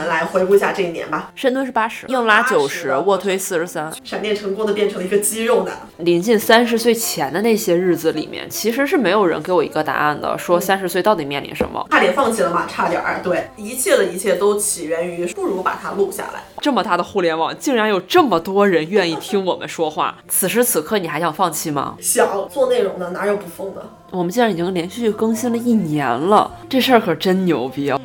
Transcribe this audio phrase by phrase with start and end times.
[0.00, 1.30] 们来回顾一下这一年吧。
[1.34, 3.92] 深蹲是八十，硬拉九十，卧推四十三。
[4.02, 11.86] 闪电成功的变成了一个肌肉男，临近三十岁前的那些日子里面，其实是没有人给我一个答案的，说三十岁到底面临什么。
[11.90, 13.20] 差点放弃了嘛，差点儿。
[13.22, 16.40] 对，一切的一切都起源于不如把它录下来。
[16.60, 20.16] 这么大的互联网，竟然有这么多人愿意听我们说话。
[20.28, 21.96] 此时此刻，你还想放弃吗？
[22.00, 23.82] 想做内容的哪有不疯的？
[24.10, 28.00] 我们竟然已经连续更新了一年了，这事儿可真牛逼啊！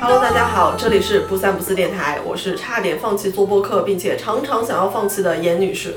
[0.00, 5.94] Hello，大家好，这里是不三不四电台，我是差点放弃做播客，并且常常想要放弃的严女士，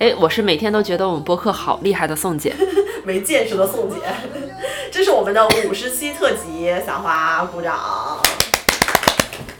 [0.00, 2.54] 哎，我是每天都觉得我们播客好厉害的宋姐。
[3.02, 3.96] 没见识的宋姐。
[4.92, 7.78] 这是我们的五十期特辑，小花鼓掌。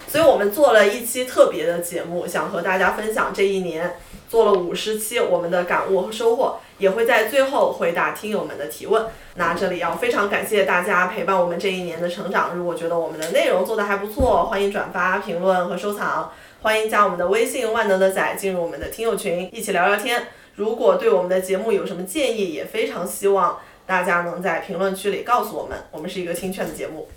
[0.07, 3.97] 所以我们做了一期特别的节目，想和大家分享这一年
[4.29, 9.07] 做了五十期我们的感悟和收获，也会在最后回答听友们的提问。
[9.37, 12.57] 那这里要非常感谢大家陪伴我们这一年的成长。
[12.57, 16.33] 如果觉得我们的内容做得还不错，欢迎转发、评论和收藏。
[16.63, 20.25] 欢迎加我们的微信“万能的仔”进入我们的听友群，一起聊聊天。
[20.57, 25.79] 如果对我们的节目有什么建议，也非常希望大家能在评论区里告诉我们。
[25.91, 27.09] 我们是一个听劝的节目。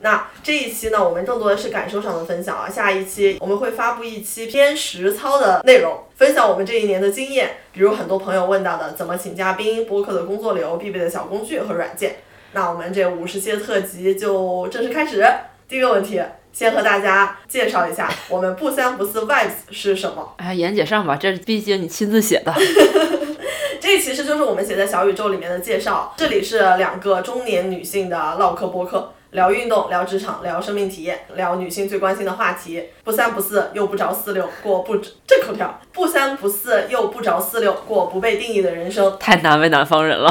[0.00, 2.68] 那这一期呢，我们更多的是感受上的分享啊。
[2.68, 12.16] 下一期我们会发布一期偏实操的内容，分享我们这一年的经验，比如很多朋友问到的怎么请嘉宾、播客的工作流、必备的小工具和软件。
[12.52, 15.26] 那我们这五十期的特辑就正式开始。
[15.68, 20.34] 第一个问题，先和大家介绍一下我们不三不四 Vibes 是什么。
[20.36, 22.54] 哎，妍姐上吧，这毕竟你亲自写的。
[23.80, 26.14] 这其实就是我们写在小宇宙里面的介绍。
[26.16, 32.82] 这里是两个中年女性的唠嗑播客，聊运动，聊职场，聊生命体验，聊女性最关心的话题。
[33.04, 35.78] 不三不四又不着四六，过不这口条。
[35.92, 39.14] 不三不四又不着四六，过不被定义的人生。
[39.20, 40.30] 太难为南方人了。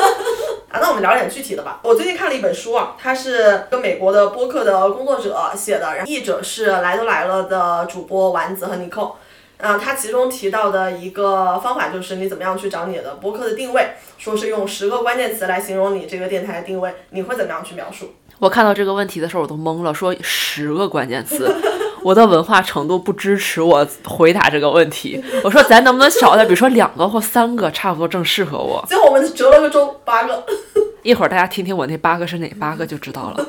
[0.72, 1.80] 啊，那我们聊点具体的吧。
[1.82, 9.18] 我最近看了一本书啊，它是跟美国的播客的工作者写的，然后译者是来都来了的主播丸子和尼寇。
[9.58, 18.14] 啊，他其中提到的一个方法就是你怎么样去找你的播客的定位，说是用十个关键词来形容你这个电台的定位，你会怎么样去描述？
[18.38, 21.52] 我看到这个问题的时候，我都懵了，说十个关键词，
[22.02, 25.22] 我的文化程度不支持我回答这个问题。
[25.42, 28.84] 我说咱能不能少点，比如说两个或三个，差不多正适合我。
[28.88, 30.44] 最后我们折了个中，八个。
[31.02, 33.46] 一会儿大家听听我那八个是哪八个就知道了。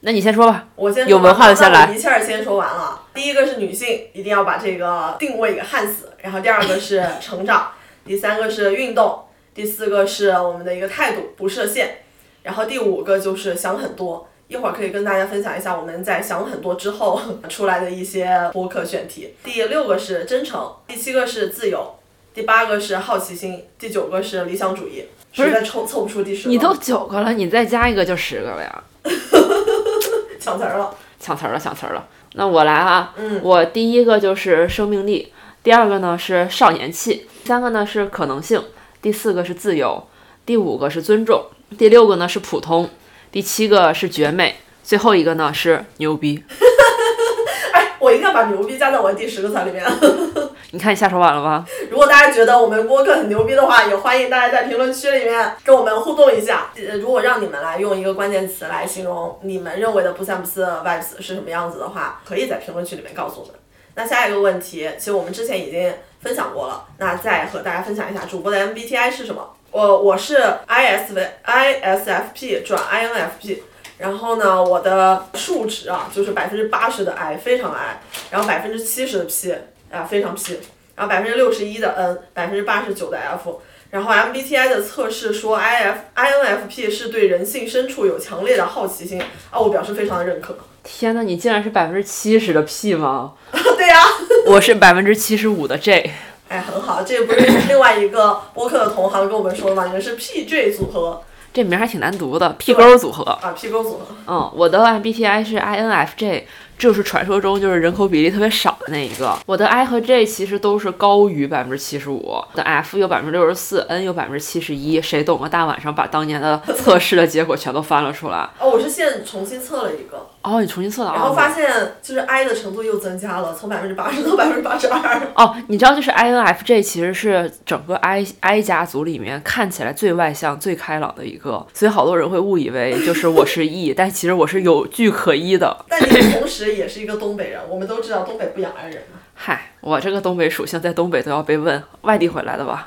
[0.00, 0.66] 那你先说吧。
[0.74, 3.00] 我先有文化的先来一气儿先说完了。
[3.14, 6.10] 第一个是女性，一定要把这个定位给焊死。
[6.18, 7.68] 然后第二个是成长，
[8.04, 9.20] 第三个是运动，
[9.54, 11.98] 第四个是我们的一个态度，不设限。
[12.42, 14.28] 然后第五个就是想很多。
[14.52, 17.18] 一会儿可以跟大家分享一下我们在想很多之后
[17.48, 19.32] 出来的一些播客选题。
[19.42, 21.94] 第六个是真诚，第七个是自由，
[22.34, 25.06] 第八个是好奇心，第九个是理想主义。
[25.32, 26.50] 实在凑凑不出第十个。
[26.50, 28.84] 你都九个了，你再加一个就十个了呀。
[30.38, 30.94] 抢词儿了。
[31.18, 32.06] 抢词儿了，抢词儿了。
[32.34, 35.32] 那我来啊，嗯我第一个就是生命力，
[35.62, 38.62] 第二个呢是少年气，第三个呢是可能性，
[39.00, 40.06] 第四个是自由，
[40.44, 41.46] 第五个是尊重，
[41.78, 42.90] 第六个呢是普通，
[43.32, 44.54] 第七个是绝美，
[44.84, 46.44] 最后一个呢是牛逼。
[47.72, 49.82] 哎，我应该把牛逼加在我的第十个词里面。
[50.72, 51.64] 你看你下手晚了吧？
[51.90, 56.70] 如果大家觉得我们播客很牛逼的话，也欢迎大家在评论区里面跟我们互动一下。
[56.76, 63.54] 呃，如果让你们来用一个关键词来形容你们认为的不三不四 vibes 是什么样子的话，可以在评论区里面告诉我们。
[63.94, 69.54] 那下一个问题，其实我们之前已经分享过了，那再和大家分享一下主播的 MBTI 是什么。
[69.72, 70.36] 我我是
[70.68, 73.58] ISV ISFP 转 INFP。
[73.98, 78.00] 然后呢，我的数值啊，就是百分之八十的 I，非常 I，
[78.32, 79.54] 然后百分之七十的 P，
[79.92, 80.58] 啊，非常 P，
[80.96, 83.60] 然后百分之六十一的 N，百分之八十九的 F。
[83.90, 90.56] 然后 MBTI 的测试说 IF INFP 是对人性深处有强烈的好奇心，啊，我表示非常的认可。
[90.82, 93.34] 天呐，你竟然是百分之七十的 P 吗？
[93.52, 94.02] 对呀、
[94.46, 96.10] 我是百分之七十五的 J。
[96.52, 99.86] 哎，很好，这不是另外一个播客的同行跟我们说的吗？
[99.86, 103.22] 你们是 PJ 组合，这名儿还挺难读的，P 勾组合。
[103.24, 104.14] 啊，P 勾组合。
[104.26, 106.42] 嗯，我的 MBTI 是 INFJ，
[106.78, 109.36] 就是传说中就是人口比例特别少的那一个。
[109.46, 115.00] 我的 I 和 J 其实都是高于百分之七十五，的 F 有百分之六十四，N 有百分之七十一。
[115.00, 118.48] 谁懂啊大晚上把当年的测试的结果全都翻了出来？
[118.58, 121.14] 哦，我是现在重新测了一个，哦，你重新测的啊？
[121.16, 121.70] 然后发现
[122.02, 125.20] 就是 I 的程度又增加了，从百分之八十到百分之八十二。
[125.34, 135.84] 哦，你知道，就是 INFJ 其实是整个 I I 家族里面看起来最外向、最开朗的一个，所以好多人会误以为就是我是 E，但其实我是有据可依的。
[135.88, 139.18] 但你同时也是一个东北人，我们都知道东北不养 I 人嘛。
[139.34, 142.86] 嗨，我这个东北属性在东北都要被问，外地回来的吧？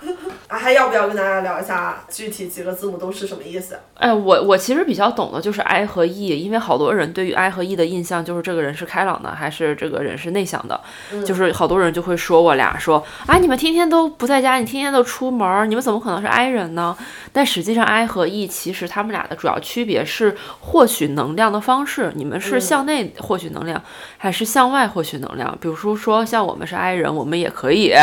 [0.55, 3.77] 啊，还要不要跟大家聊一下具体几个字母都是什么意思？
[3.95, 10.79] 哎，我我其实比较懂的就是 I 和 E，因为好多人对于 I 和 E 的印象就是这个人是开朗的，还是这个人是内向的，
[11.25, 16.95] 就是好多人就会说我俩说，啊，你们天天都不在家，你天天都出门，你们怎么可能是 I 人呢？
[17.33, 23.81] 但实际上 I 和 E 其实他们俩的主要区别是获取能量的方式，你们是向内获取能量，
[24.17, 25.57] 还是向外获取能量？
[25.59, 27.93] 比如说说像我们是 I 人，我们也可以。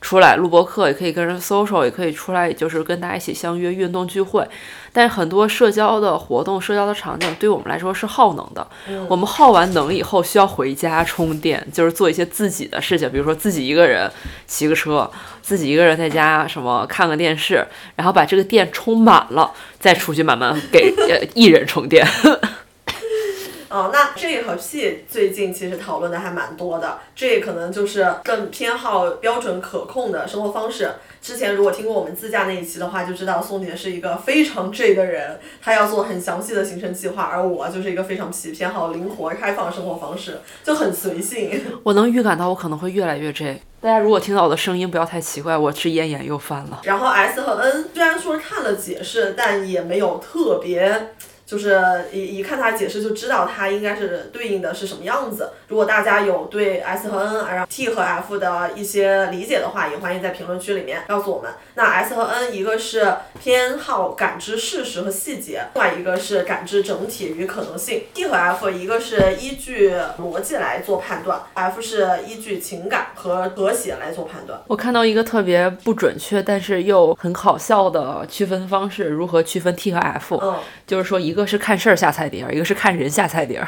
[0.00, 4.46] 出来录播课，也可以跟人 social，也可以出来，就是跟大家一起相约运动聚会。
[4.92, 8.66] 但是很多社交的活动、社交的场景，对我们来说是耗能的。
[9.08, 14.10] 我们耗完能以后，需要回家充电，就是做一些自己的事情，比如说自己一个人
[14.46, 15.08] 骑个车，
[15.42, 17.64] 自己一个人在家什么看个电视，
[17.94, 22.04] 然后把这个电充满了，再出去慢慢给呃艺人充电。
[23.70, 26.98] 哦，那 J 和 P 最近其实讨论的还蛮多的。
[27.14, 30.90] J 可能就是更偏好标准可控的生活方式。
[31.22, 41.62] 之前如果听过我们自驾那一期的话，就知道宋姐是一个非常 J 的人，她要做很详细的行程计划，而我就是一个非常 P 偏好灵活开放的生活方式，就很随性。
[41.84, 43.62] 我能预感到我可能会越来越 J。
[43.80, 46.80] 大家如果听到我的声音，不要太奇怪，我是咽炎又犯了。
[46.82, 51.12] 然后 S 和 N 虽然说看了解释，但也没有特别。
[51.50, 55.50] 就是一一看他解释就知道他应该是对应的是什么样子。
[55.66, 61.50] 如果大家有对 S 和 N，然后 T 和 F 的一些理解的话，也欢迎在评论区里面告诉我们。
[61.74, 68.04] 那 S 和 N 一个是偏好感知事实和细节，另外一个是感知整体与可能性。
[68.14, 74.60] T 和 F 一个是依据逻辑来做判断，F 是依据情感和和谐来做判断。
[74.68, 80.36] 我看到一个特别不准确，但是又很好笑的区分方式，如何区分 T 和 F？
[80.40, 80.56] 嗯，
[80.86, 81.39] 就是说一个。
[81.40, 83.66] 一个是看事儿下菜碟儿，一个是看人下菜碟儿，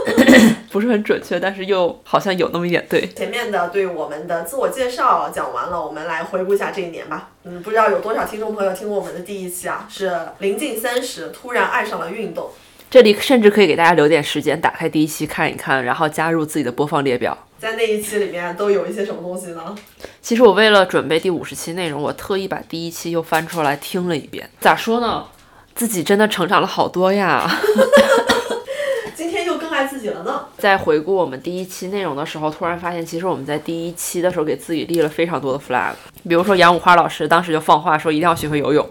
[0.70, 3.08] 不是很准确，但是又好像有那么一点对。
[3.16, 7.30] 前面的对我们的自我介绍讲完了，我们来回顾一下这一年吧。
[7.44, 9.88] 嗯，不知道有多少听众朋友听过我们的第一期啊？
[9.88, 12.50] 是临近三十，突然爱上了运动。
[12.90, 17.46] 这里甚至可以给大家留点时间，打开第一期看一看，然后加入自己的播放列表。
[17.58, 19.74] 在那一期里面都有一些什么东西呢？
[20.20, 24.50] 其实我为了准备第五十期内容，我特意把第一期又翻出来听了一遍。
[24.60, 25.24] 咋说呢？
[25.74, 27.50] 自己真的成长了好多呀！
[29.14, 30.46] 今天又更爱自己了呢。
[30.58, 35.92] 在回顾我们第一期内容的时候，突然发现，其实我们在第一期的时候给自己立了非常多的 flag。
[36.28, 38.88] 比如说杨五花老师当时就放话说一定要学会游泳，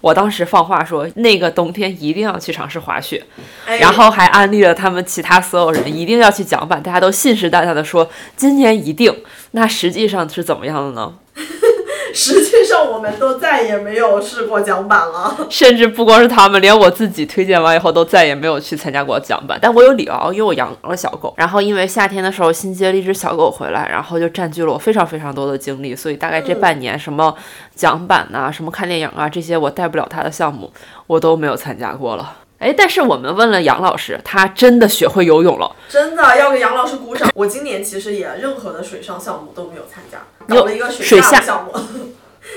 [0.00, 3.24] 我当时放话说那个冬天一定要去尝试滑雪，
[3.66, 9.22] 然后还安利了他们其他所有人一定要去桨板，大家都信誓旦旦的说今年一定。
[9.52, 11.14] 那实际上是怎么样的呢？
[12.14, 15.36] 实际上，我们都再也没有试过桨板了。
[15.50, 19.58] 甚至不光是他们，连我自己推荐完以后，都再也没有去参加过桨板。
[19.60, 21.34] 但我有理由，因为我养了小狗。
[21.36, 25.94] 然后因为夏天的时候新接了一只小狗回来，然后就占据了我非常非常多的精力。
[25.94, 27.34] 所以大概这半年，什么
[27.76, 30.72] 桨板呐，什么看电影啊，这些我带不了它的项目，
[31.06, 32.38] 我都没有参加过了。
[32.58, 35.68] 哎，但是我们问了杨老师，他真的学会游泳了。
[35.88, 37.28] 真的要给杨老师鼓掌。
[37.34, 40.18] 我今年其实也任何的水上项目都没有参加。
[40.46, 41.72] 搞了一个水下项目，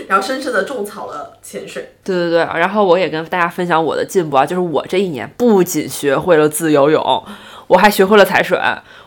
[0.07, 1.95] 然后深深的种草了潜水。
[2.03, 7.23] 对对对，然后我也跟大家分享我的进步啊，就是我这一年不仅学会了自由泳，
[7.67, 8.59] 我还学会了踩水，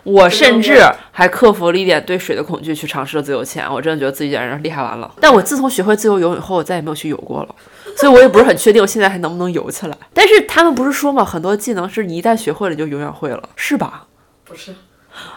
[0.05, 0.81] 我甚至
[1.13, 3.71] 还克服了一点对水的恐惧，去尝试了自由潜。
[3.73, 5.13] 我真的觉得自己简直厉害完了。
[5.21, 7.55] 但我自从学会自由泳以后，我再也没有去游过了，
[7.97, 9.97] 所以我也不是很确定我现在还能不能游起来。
[10.15, 14.07] 但是他们不是说嘛，很多技能是你一旦学会了就永远会了，是吧？
[14.45, 14.75] 不是。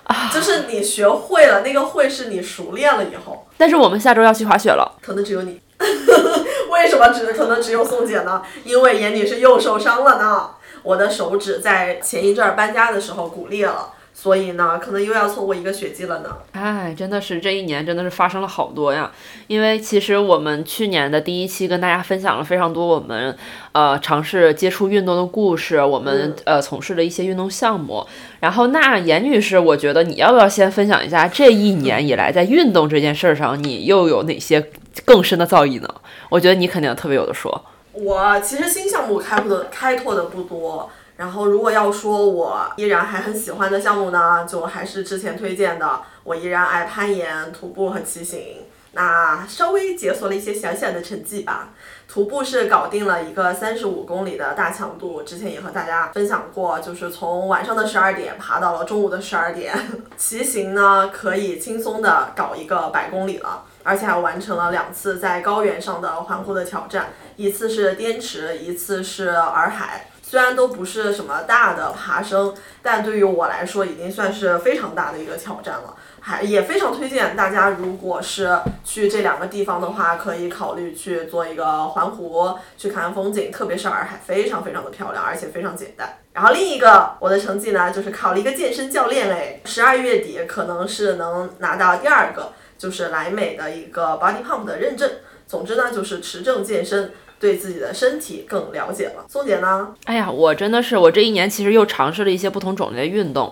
[0.04, 3.48] 啊， 就是你学会了，那个会是你熟练了以后。
[3.58, 5.60] 但是我们下周要去滑雪了，可能只有你。
[6.72, 8.42] 为什么只可能只有宋姐呢？
[8.64, 10.50] 因为眼女是又受伤了呢。
[10.84, 13.94] 我的手指在前一阵儿搬家的时候骨裂了。
[14.22, 16.30] 所以呢，可能又要错过一个雪季了呢。
[16.52, 19.12] 哎，真的是这一年真的是发生了好多呀。
[19.48, 23.36] 因为其实我们去年的第一期跟大家分享了非常多我们
[23.72, 28.06] 呃尝试接触运动的故事，我们呃从事的一些运动项目。
[28.42, 34.70] 然后那严女士，我觉得你要不要先分享一下这一年以来在运动这件事上，你又有哪些
[35.04, 35.90] 更深的造诣呢？
[36.30, 37.66] 我觉得你肯定特别有的说。
[37.94, 40.90] 我其实新项目开拓的开拓的不多，
[41.22, 48.66] 然后如果要说我依然还很喜欢的项目呢，就还是之前推荐的，我依然爱攀岩、徒步和骑行。
[48.94, 51.70] 那稍微解锁了一些小小的成绩吧。
[52.08, 59.76] 徒步是搞定了一个三十五公里的大强度，之前也和大家分享过，就是从晚上的十二点爬到了中午的十二点。
[60.18, 70.08] 骑行呢，可以轻松的搞一个百公里了，而且还完成了两次在高原上的环湖的挑战，一次是滇池，一次是洱海。
[70.32, 75.94] 虽然都不是什么大的爬升，但对于我来说已经算是非常大的一个挑战了。
[76.22, 86.20] 还也非常推荐大家，如果是去这两个地方的话，可以考虑去做一个环湖，去看风景，特别是洱海，非常非常的漂亮，而且非常简单。
[86.32, 95.12] 然后另一个我的成绩呢，就是考了一个健身教练哎，十二月底可能是能拿到第二个，就是莱美的一个 Body Pump 的认证。
[95.46, 97.12] 总之呢，就是持证健身。
[97.42, 99.26] 对自己的身体更了解了。
[99.28, 99.90] 宋姐呢？
[100.06, 103.52] 哎呀，我真的是，我这一年其实又尝试了一些不同种类的运动，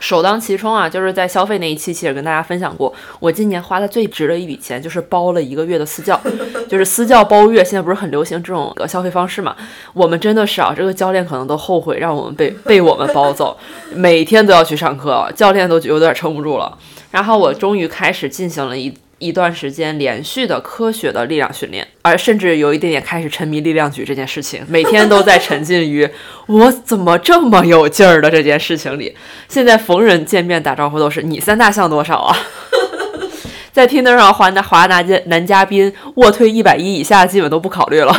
[0.00, 6.20] 首当其冲啊，就是在消费那一期其实跟大家分享过，我今年花的最值的一笔钱就是包了一个月的私教，
[6.68, 9.54] 就是私教包月，现在不是很流行这种消费方式嘛？
[9.92, 13.56] 我们真的是啊，这个教练可能都后悔让我们被被我们包走，
[13.94, 16.76] 每天都要去上课，教练都有点撑不住了。
[17.12, 18.92] 然后我终于开始进行了一。
[19.22, 26.08] 一段时间连续的科学的力量训练，而甚至有一点点开始沉迷力量举这件事情，每天都在沉浸于
[26.46, 29.14] 我怎么这么有劲儿的这件事情里。
[29.48, 32.36] 现在逢人见面打招呼都是你三大项多少啊？
[33.72, 38.14] 在听得上华的华男嘉男嘉宾卧推一百一以下基本都不考虑了。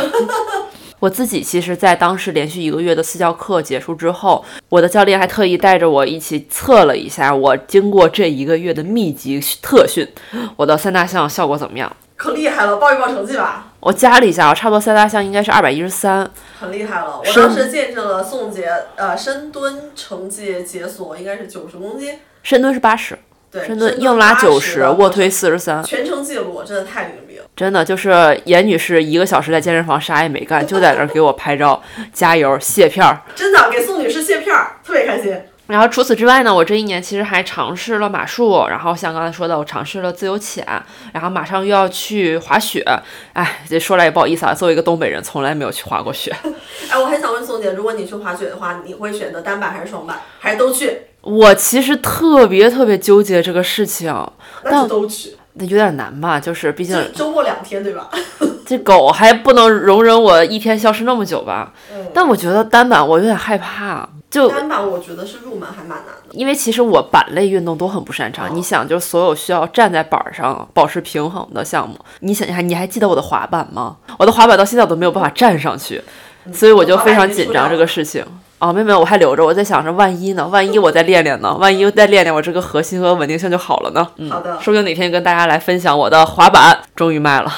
[1.00, 10.08] 我自己其实，在当时连续一个月的私教课结束之后，我的教练还特意带着我一起测了一下，我经过这一个月的密集特训，
[10.56, 11.94] 我的三大项效果怎么样？
[12.16, 13.72] 可厉害了，报一报成绩吧。
[13.80, 17.18] 我加了一下，我差不多三大项应该是二百一十三，很厉害了。
[17.18, 23.18] 我当时见证了宋姐，呃，深蹲成绩解锁应该是九十公斤，深蹲是八十，
[23.50, 27.33] 对，深蹲硬拉九十，卧推四十三，全程记录真的太牛逼了。
[27.56, 31.80] 真的就是严女士一个小时在健身房啥也没干，就在那儿给我拍照，
[32.12, 33.20] 加油卸片儿。
[33.34, 35.40] 真的给宋女士卸片儿，特别开心。
[35.66, 40.66] 然后除此之外呢，我这一年其实还尝试了马术，然后像刚才说的，我尝试了自由潜，
[41.12, 42.84] 然后马上又要去滑雪。
[43.32, 46.34] 哎，这说来也不好意思啊，作为一个东北人，从来没有去滑过雪。
[46.90, 50.98] 哎，我很想问宋姐，如果你去滑雪的话，你会选择单板还是双板，还是都去？
[51.22, 54.12] 我其实特别特别纠结这个事情，
[54.64, 55.36] 那就都去。
[55.54, 58.08] 那有点难吧，就是毕竟周末两天，对吧？
[58.66, 61.72] 这狗还不能容忍我一天消失那么久吧？
[61.92, 62.06] 嗯。
[62.14, 68.52] 但我觉得单板我有点害怕，就单板我觉得是入门还蛮难的，因为其实我板类运动都很不擅长。
[68.56, 73.96] 你想，就是所有需要站在板上保持平衡的项目，你想想，你还记得我的滑板吗？
[74.18, 76.02] 我的滑板到现在我都没有办法站上去，
[76.52, 78.24] 所以我就非常紧张这个事情。
[78.58, 79.44] 哦，没有没有，我还留着。
[79.44, 80.46] 我在想着，万一呢？
[80.48, 81.54] 万一我再练练呢？
[81.56, 84.08] 万一再练练，我这个核心和稳定性就好了呢？
[84.16, 87.52] 嗯好的，说不定哪天跟大家来分享我的滑板终于卖了，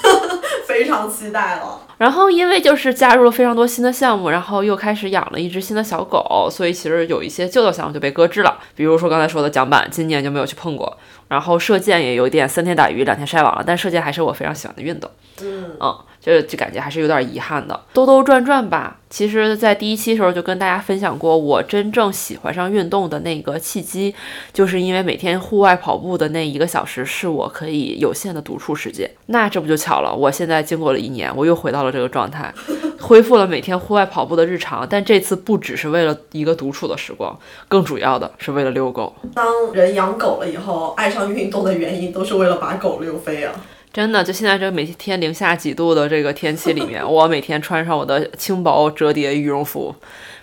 [0.66, 1.80] 非常期待了。
[1.98, 8.58] 然后因为就是加入了非常多新的项目，然后又开始养了一只新的小狗，所以其实有一些旧的项目就被搁置了。
[8.74, 10.96] 比如说刚才说的桨板，今年就没有去碰过。
[11.28, 15.10] 然后射箭也有点三天打鱼两天晒网了，但射箭还是我非常喜欢的运动。
[15.42, 15.98] 嗯嗯。
[16.20, 18.98] 就就感觉还是有点遗憾的，兜兜转转吧。
[19.08, 24.14] 其实，在第一期的时候就跟大家分享过，我真正喜欢上运动的那个契机，
[24.52, 29.10] 就是因为每天户外跑步的那一个小时是我可以有限的独处时间。
[29.26, 30.14] 那这不就巧了？
[30.14, 32.52] 我现在经过了一年，我又回到了这个状态，
[33.00, 34.86] 恢复了每天户外跑步的日常。
[34.88, 37.36] 但这次不只是为了一个独处的时光，
[37.66, 39.12] 更主要的是为了遛狗。
[39.34, 43.52] 当人养狗了以后，爱上运动的原因都是为了把狗遛飞啊。
[43.92, 49.94] 真的，就现在这每天零下几度的这个天气里面， 我每天穿上我的轻薄折叠羽绒服，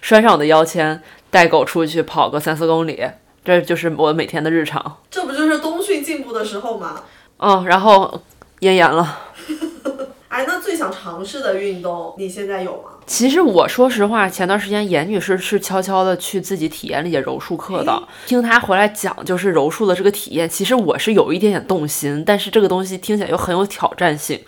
[0.01, 1.01] 拴上我的腰签，
[1.31, 3.01] 带狗出去跑个三四公里，
[3.45, 4.97] 这就是我每天的日常。
[5.09, 7.03] 这不就是冬训进步的时候吗？
[7.37, 8.21] 嗯，然后
[8.59, 9.17] 咽炎了。
[10.27, 12.96] 哎，那最想尝试的运动，你现在有吗？
[13.07, 24.39] 其实我说实话，前段时间严女士是悄悄的去自己体验了一节柔术课的，听她回来讲，就是柔术的这个体验，其实我是有一点点动心，但是这个东西听起来又很有挑战性，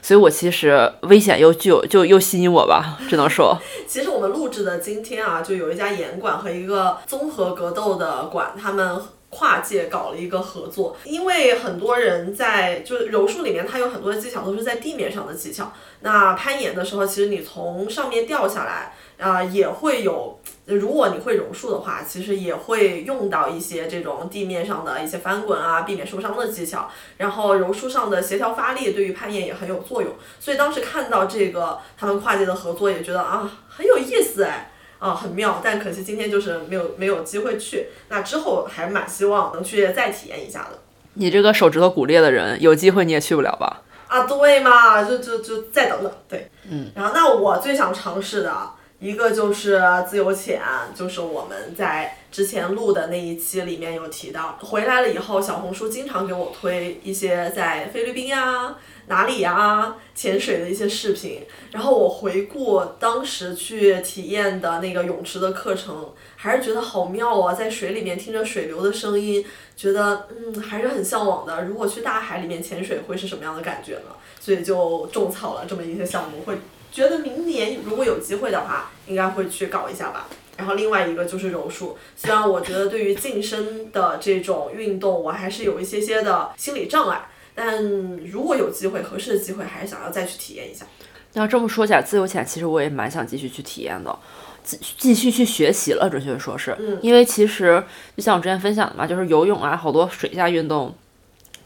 [0.00, 3.58] 所以我其实危险又具有就又吸引我吧，只能说。
[3.88, 15.72] 其实我们录制的今天啊，就有一家严馆和一个综合格斗的馆，他们跨界搞了一个合作，因为很多人在就是柔术里面，它有很多的技巧都是在地面上的技巧。
[16.00, 20.38] 那攀岩的时候，其实你从上面掉下来，啊、也会有。
[20.66, 26.90] 如果你会柔术的话，其实也会用到一些这种地面上的一些翻滚啊，避免受伤的技巧。
[27.18, 30.12] 然后柔术上的协调发力对于攀岩也很有作用。
[30.40, 34.72] 所以当时看到这个他们跨界的合作，也觉得啊很有意思哎。
[34.98, 37.88] 啊，很妙，但可惜今天就是没有没有机会去。
[38.08, 40.78] 那之后还蛮希望能去再体验一下的。
[41.14, 43.82] 你这个手指头骨裂的人，有机会你也去不了吧？
[44.06, 46.90] 啊，对嘛，就就就再等等，对，嗯。
[46.94, 50.62] 然后那我最想尝试的一个就是自由潜，
[50.94, 58.76] 就是我们在之前录的那一期里面有提到，回来了以后，小红书经常给我推一些在菲律宾呀、
[59.08, 69.44] 哪里呀潜水的一些视频，然后我回顾当时去体验的那个泳池的课程，还是觉得好妙啊，在水里面听着水流的声音，
[69.76, 71.64] 觉得嗯还是很向往的。
[71.64, 74.14] 如果去大海里面潜水会是什么样的感觉呢？
[74.40, 76.56] 所以就种草了这么一些项目，会
[76.92, 80.28] 觉得明年如果有机会的话，应该会去搞一下吧。
[80.56, 87.82] 然后另外一个就是柔术，虽然我觉得对于晋升的这种运动，我还是有一些些的心理障碍，但
[88.18, 90.86] 如果有机会，合适的机会，还是想要再去体验一下。
[91.32, 94.16] 要这么说起来，自由潜其实我也蛮想继续去体验的，
[94.62, 97.82] 继继续去学习了，准确说是，因为其实
[98.16, 100.94] 就像我之前分享的嘛，就是游泳啊，好多水下运动。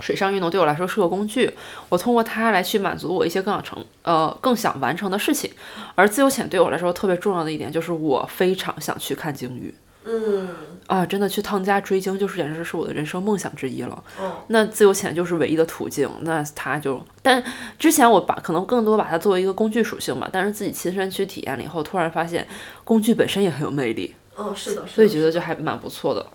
[0.01, 1.53] 水上运动对我来说是个工具，
[1.91, 5.51] 我通过它来去满足我一些更想成呃更想完成的事情。
[5.95, 9.75] 而自由潜对我来说特别重要的一点就是我非常想去看鲸鱼。
[10.05, 10.49] 嗯，
[10.87, 14.03] 啊，真的去汤家追鲸就是简直是我的人生梦想之一了。
[14.19, 17.43] 哦，那自由潜就是唯一的途径，那他就，但
[17.79, 22.47] 之前我把可能更多把它作为一个工具属性吧，但是自己亲身去体验了以后，突然发现
[22.83, 24.89] 工具本身也很有魅力，哦，是的，是的。
[24.89, 26.27] 所以觉得就还蛮不错的。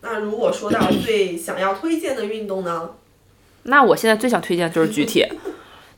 [0.00, 2.90] 那如果说到最想要推荐的运动呢？
[3.64, 5.30] 那我现在最想推荐的就是举铁，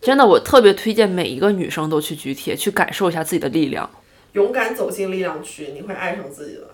[0.01, 3.89] 真的，我特别推荐每一个女生都去举铁，去感受一下自己的力量。
[4.33, 6.74] 勇敢走进力量区，你会爱上自己的。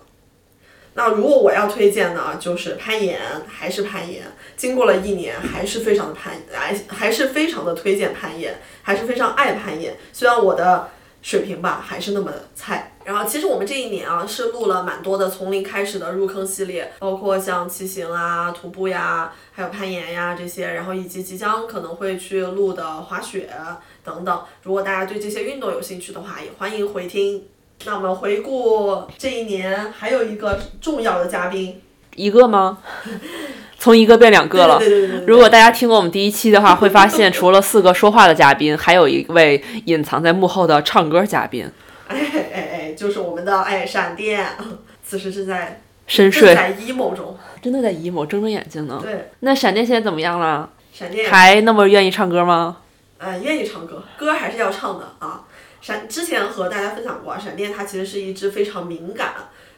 [0.94, 4.23] 那如果我要推荐呢，就是攀岩，还是攀岩。
[4.56, 9.97] 经过了一年，还是非常的攀，还还是非常的推荐攀岩，还是非常爱攀岩。
[10.12, 10.88] 虽然我的
[11.23, 12.92] 水平吧还是那么菜。
[13.02, 23.49] 然后其实我们这一年啊是录了蛮多的从零开始的入坑系列，包括像骑行啊、徒步呀，还有攀岩呀这些，然后以及即将可能会去录的滑雪
[24.04, 24.42] 等等。
[24.64, 27.47] 如果大家对这些运动有兴趣的话，也欢迎回听。
[27.86, 31.80] 那我们回顾这一年，还有一个重要的嘉宾，
[32.14, 32.78] 一个吗？
[33.78, 34.78] 从一个变两个了。
[34.78, 41.71] 对对对对对如果大家听过我们第一期的话，会发现除了四个说话的嘉宾，还有一位隐藏在幕后的唱歌嘉宾。
[42.08, 42.19] 哎
[42.52, 44.47] 哎哎，就是我们的哎闪电，
[45.02, 47.38] 此时正在深睡，正在 emo 中。
[47.62, 49.00] 真的在 emo，睁着眼睛呢。
[49.02, 50.69] 对，那闪电现在怎么样了？
[50.93, 52.76] 闪电还那么愿意唱歌吗？
[53.16, 55.45] 呃，愿意唱歌，歌还是要唱的啊。
[55.80, 59.34] 闪之前和大家分享过，闪电它其实是一只非常敏感、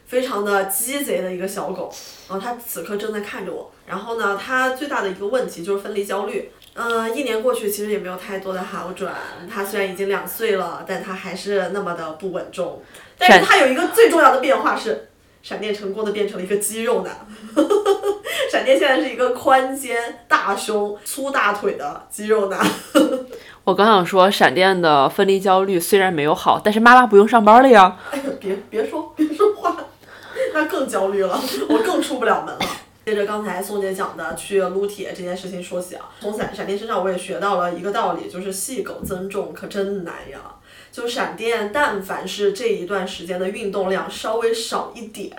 [0.06, 1.92] 非常的鸡贼的一个小狗，
[2.28, 3.70] 然后它此刻正在看着我。
[3.86, 6.50] 然后呢，它最大的一个问题就是分离焦虑。
[6.74, 9.14] 嗯、一年过去，其实也没有太多的好转。
[9.52, 12.82] 它虽然已经两岁了，但它还是那么的不稳重。
[13.18, 15.10] 但是它有一个最重要的变化是，
[15.42, 17.14] 闪电成功的变成了一个肌肉男。
[18.50, 22.58] 闪电现在是一个宽肩、大胸、粗大腿的肌肉男。
[23.64, 27.96] 我刚想说，闪电的分离焦虑虽然没有好，但是妈妈不用上班了呀。
[28.10, 29.76] 哎呀，别别说别说话，
[30.52, 32.60] 那更焦虑了，我更出不了门了。
[33.06, 40.38] 接着刚才宋姐讲的去撸铁这件事情说起啊，从闪闪电身上我也学到了一个道理，就是细狗增重可真难呀。
[40.90, 45.36] 就闪电，但凡是这一段时间的运动量稍微少一点，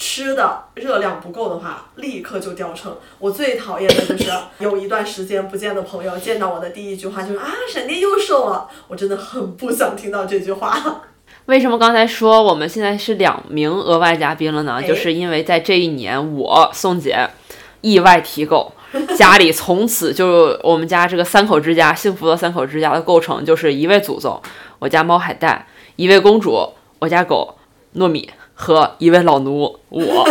[0.00, 2.96] 吃的热量不够的话，立刻就掉秤。
[3.18, 8.66] 我最讨厌的就是有一段时间不见的朋友，见到我的第一句话就是啊，闪电又瘦了。
[8.88, 11.02] 我真的很不想听到这句话。
[11.44, 14.78] 为什么刚才说我们现在是两名额外嘉宾了呢？
[14.80, 17.28] 哎就是因为在这一年，我宋姐
[17.82, 18.72] 意外提狗，
[19.18, 24.40] 家里从此就我们家这个三口之家，幸福的三口之家的构成就是一位祖宗，
[24.78, 27.54] 我家猫海带，一位公主，我家狗
[27.96, 30.00] 糯米和一位老奴我。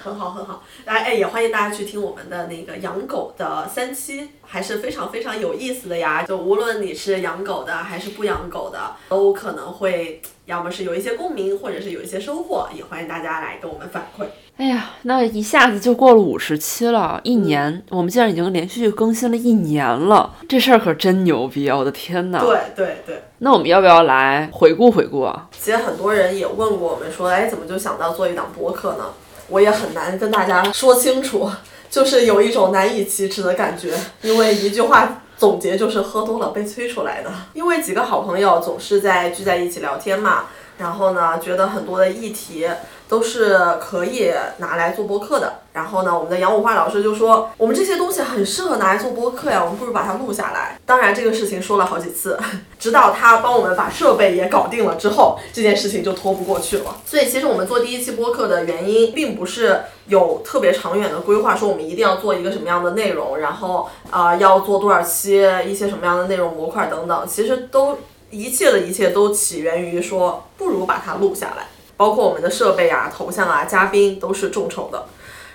[0.00, 6.22] 很好很好，来哎，也欢迎大家去听我们的那个养狗的三期，还是非常非常有意思的呀。
[6.22, 8.78] 就无论你是养狗的还是不养狗的，
[9.10, 14.24] 都可能会要么是有一些共鸣，或者是有一些收获，也欢迎大家来跟我们反馈。
[14.56, 21.76] 哎呀，那一下子就过了五十期了，一年，我们竟然已经连续更新了一年了，这事儿可真牛逼啊！
[21.76, 22.40] 我的天呐！
[22.40, 25.46] 对对对，那我们要不要来回顾回顾啊？
[25.52, 29.04] 其实很多人也问过我们说，哎，怎么就想到做一档播客呢？
[29.48, 31.48] 我也很难跟大家说清楚，
[31.88, 37.30] 就是有一种难以启齿的感觉，因为一句话总结就是喝多了被催出来的。
[37.54, 40.46] 因为几个好朋友总是在聚在一起聊天嘛，
[40.76, 42.68] 然后呢，觉得很多的议题
[43.08, 45.60] 都是可以拿来做播客的。
[45.72, 50.76] 然后呢，我们的杨五花老师就说，我们这些东西很适合拿来做播客呀，我们不如把它录下来。
[50.84, 52.36] 当然，这个事情说了好几次，
[52.80, 56.96] 直到他帮我们把设备也搞定了之后，这件事情就拖不过去了。
[57.06, 67.28] 所以，其实我们做第一期播客的原因，并不是有特别长远的规划，说我们一定要做一个什么样的内容，然后啊、要做多少期，一些什么样的内容模块等等。
[67.28, 67.98] 其实都
[68.30, 71.68] 一切的一切都起源于说，不如把它录下来。
[71.98, 75.04] 包括我们的设备啊、头像啊、嘉宾都是众筹的。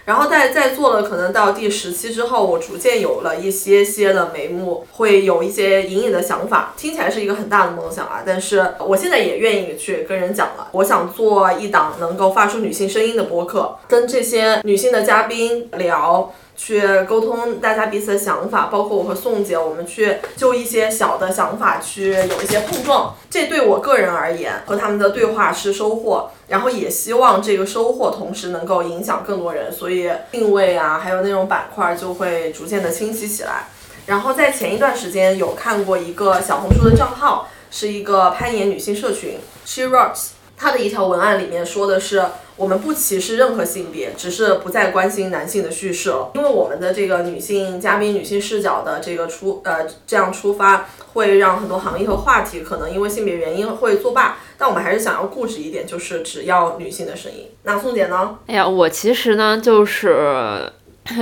[0.05, 8.21] 然后在在做了可能到第十期之后，我逐渐有了一些些的眉目，会有一些隐隐的想法，听起来是一个很大的梦想啊。
[8.25, 16.33] 但是我现在也愿意去跟人讲了，我想做一档能够发出女性声音的播客，跟这些女性的嘉宾聊。
[16.55, 23.15] 去沟通大家彼此的想法，包括我和宋姐，我们去就一些小的想法去有一些碰撞。
[23.29, 33.67] 这对我个人而言，和他们的对话是收获，然后也希望这个收获同时能够影响更多人，所以定位啊，还有内容板块就会逐渐的清晰起来。
[34.05, 42.23] 然后在前一段时间有看过一个小红书的账号，是一个攀岩女性社群 She Rocks，她的一条文案里面说的是。
[42.55, 46.31] 我们不歧视任何性别，只是不再关心男性的叙事了。
[46.35, 54.37] 因为我们的这个女性嘉宾、女性视角的这个出呃这样出发，会让很多行业和话题可能因为性别原因会作罢。
[54.57, 57.49] 但我们还是想要固执一点，就是只要女性的声音。
[57.63, 58.37] 那宋姐呢？
[58.47, 60.71] 哎呀，我其实呢，就是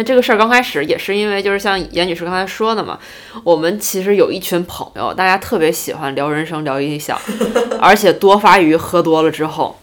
[0.06, 3.00] 这个事儿刚开始也是因为，就是像严女士刚才说的嘛，
[3.44, 7.18] 我们其实有一群朋友，大家特别喜欢聊人生、聊理想，
[7.82, 9.78] 而且多发于喝多了之后。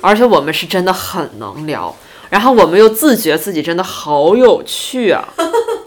[0.00, 1.94] 而且我们是真的很能聊，
[2.30, 5.28] 然后我们又自觉自己真的好有趣啊，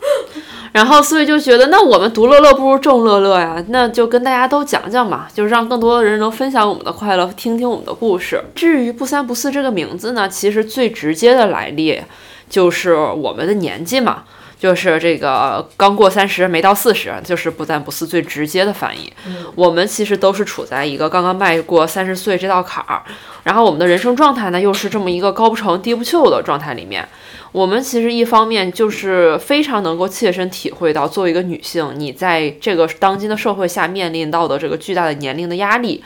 [0.72, 8.44] 然后所以就觉得那我们独乐乐不如众乐乐呀，那就跟大家都讲讲嘛，就是让更多的人能分享我们的快乐，听听我们的故事。
[8.56, 12.02] 至于不三不四这个名字呢，其实最直接的来历
[12.50, 14.24] 就是我们的年纪嘛。
[14.64, 19.12] 就是这个刚过三十没到四十，就是不三不四最直接的翻译。
[19.28, 23.04] 嗯、我们其实都是处在一个刚刚迈过三十岁这道坎儿，
[23.44, 27.06] 然后我们的人生状态呢又是这么一个高不成低不就的状态里面。
[27.52, 36.02] 我们其实一方面就是非常能够切身体会到，作为一个女性，你在这个当今的社会下面临到的这个巨大的年龄的压力。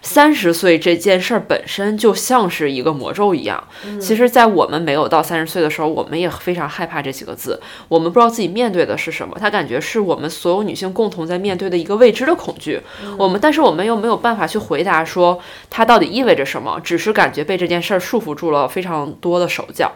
[0.00, 3.62] 三十岁这件事儿本身就像是一个魔咒一样。
[4.00, 7.60] 其实，在我们没有到三十岁的时候，我们也非常害怕这几个字。
[7.88, 12.80] 我们不知道自己面对的是什么，它感觉是我们所有女性共同在面对的一个未知的恐惧。
[13.18, 19.92] 我们，但是我们又没有办法去回答说它到底意味着什么，只是感觉被这件事儿束缚住了非常多的手脚。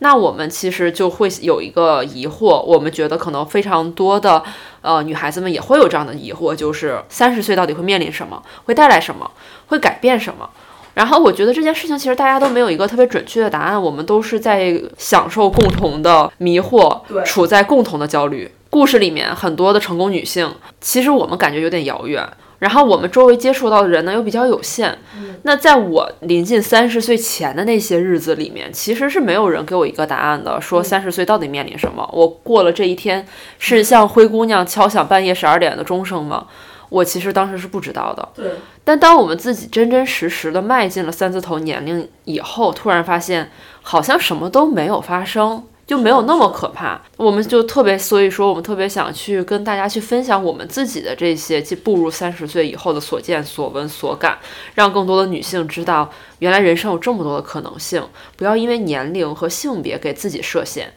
[0.00, 4.42] 那我们其实就会有一个疑惑，我们觉得可能非常多的
[4.82, 9.30] 呃女孩子们也会有这样的疑惑，就是三十岁到底会面临什么，会带来什么，
[9.68, 10.48] 会改变什么？
[10.94, 18.50] 然后我觉得这件事情其实大家都没有一个特别准确的答案，我们都是在享受共同的迷惑，处在共同的焦虑。
[18.70, 22.28] 故事里面很多的成功女性，其实我们感觉有点遥远。
[22.60, 24.96] 然后我们周围接触到的人呢又比较有限，
[25.42, 32.08] 那在我临近三十岁前的那些日子里面，其实是没有人给我一个答案的，说三十岁到底面临什么。
[32.12, 33.26] 我过了这一天，
[33.58, 36.46] 是像灰姑娘敲响半夜十二点的钟声吗？
[36.90, 38.28] 我其实当时是不知道的。
[38.34, 38.52] 对。
[38.84, 45.64] 但当我们自己真真实实的迈进了三字头年龄以后，突然发现好像什么都没有发生。
[45.90, 54.38] 就没有那么可怕，我们就特别，所以说我们特别想去跟大家去分享我们自己的这些，即步入三十岁以后的所见所闻所感，
[54.76, 58.00] 让更多的女性知道，原来人生有这么多的可能性，
[58.36, 60.92] 不要因为年龄和性别给自己设限。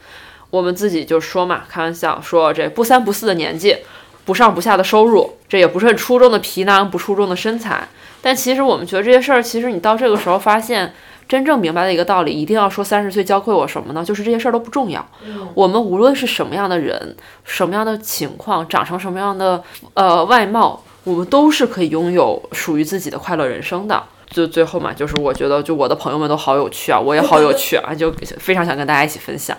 [0.51, 3.77] 我们自己就说嘛，开玩笑说这不三不四的年纪，
[4.25, 7.87] 不上不下的收入，这也不是很出众的皮囊，不出众的身材，
[8.21, 10.93] 但其实我们觉得这些事儿，其实你到这个时候发现。
[11.27, 14.03] 真正明白的一个道理，一定要说三十岁教会我什么呢？
[14.03, 15.03] 就是这些事儿都不重要。
[15.53, 24.03] 我们无论是什么样的人，什么样的情况，长成什么样的呃外貌，我们都是可以拥有属于自己的快乐人生的。
[24.29, 29.55] 就最后嘛，就是我觉得，就我的朋友们都好有趣啊，我也好有趣啊，就非常想跟大家一起分享。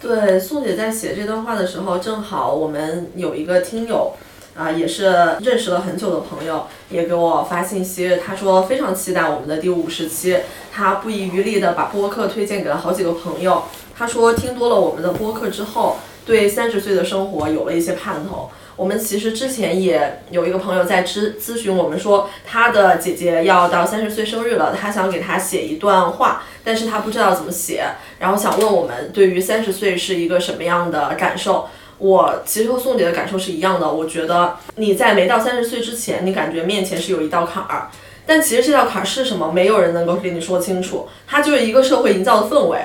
[0.00, 4.12] 对，宋姐在写这段话的时候，正好我们有一个听友。
[4.58, 10.36] 啊，也是认识了很久的朋友，也给我发信息，他说非常期待我们的第五十期，
[10.72, 13.62] 他不遗余力的把播客推荐给了好几个朋友。
[13.96, 18.50] 他说听多了我们的播客之后，对三十岁的生活有了一些盼头。
[18.74, 27.84] 我们其实之前也有一个朋友在咨咨询我们说，他的姐姐要到三十岁生日了，他想给她写一段话，但是他不知道怎么写，
[28.18, 31.68] 然后想问我们对于三十岁是一个什么样的感受。
[31.98, 37.88] 我其实和宋姐的感受是一样的，我觉得你在没到三十岁之前，你感觉面前是有一道坎儿，
[38.24, 42.78] 但其实这道坎儿是什么，没有人能够给你说清楚，它就是一个社会营造的氛围。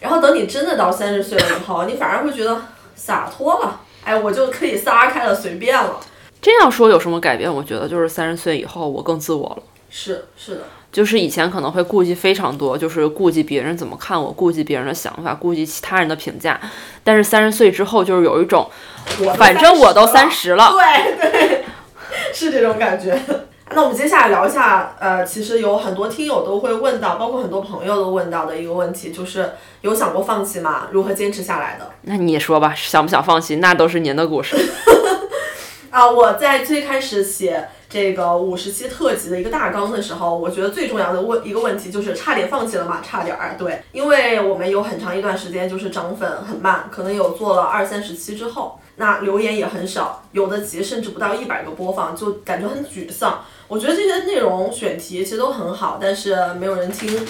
[0.00, 2.60] 然后等你真的到三十岁了以后，你反而会觉得
[2.94, 3.80] 洒脱了。
[4.04, 5.98] 哎，我就可以撒开了，随便了。
[6.40, 7.52] 这样说有什么改变？
[7.52, 9.62] 我觉得就是三十岁以后，我更自我了。
[9.90, 16.58] 是是的，就是以前可能会顾忌非常多，就是顾忌别人怎么看我，顾忌别人的想法，顾忌其他人的评价。
[17.04, 18.70] 但是三十岁之后，就是有一种，
[19.36, 21.64] 反正我都三十了，对对，
[22.32, 23.18] 是这种感觉。
[23.74, 30.86] 那我们接下来聊一下，呃，其实有很多听友都会问到，包括很多朋友都问到的一个问题，就是有想过放弃吗？
[30.92, 31.90] 如何坚持下来的？
[32.02, 33.56] 那你说吧，想不想放弃？
[33.56, 34.56] 那都是您的故事。
[35.90, 43.56] 啊，我在最开始写这个五十期特辑的一个大纲的时候，我觉得最重要的问一个问题就是差点放弃了嘛，差点儿。
[43.56, 53.42] 对，因为我们有很长一段时间就是涨粉很慢，可能有做了二三十期之后，那留言也很少，有的集甚至不到一百个播放，就感觉很沮丧。
[53.66, 57.26] 我觉得这些内容选题其实都很好，但是没有人听，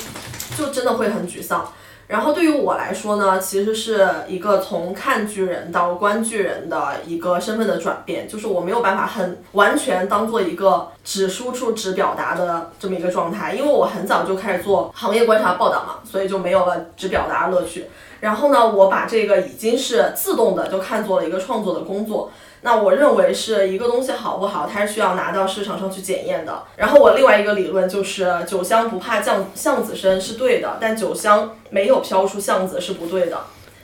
[0.59, 1.73] 就真的会很沮丧。
[2.09, 17.87] 然后对于我来说呢，其实是一个从看剧人到观剧人的一个身份的转变，就是我没有办法很完全当做一个只输出只表达的这么一个状态，因为我很早就开始做行业观察报道嘛，所以就没有了只表达乐趣。
[18.21, 22.31] 然后呢，我把这个已经是自动的就看作了一个创作的工作。
[22.67, 26.65] 那我认为是一个东西好不好，它是需要拿到市场上去检验的。
[26.75, 33.39] 然后我另外一个理论就是“酒香不怕巷巷子深”是对的，但酒香没有飘出巷子是不对的。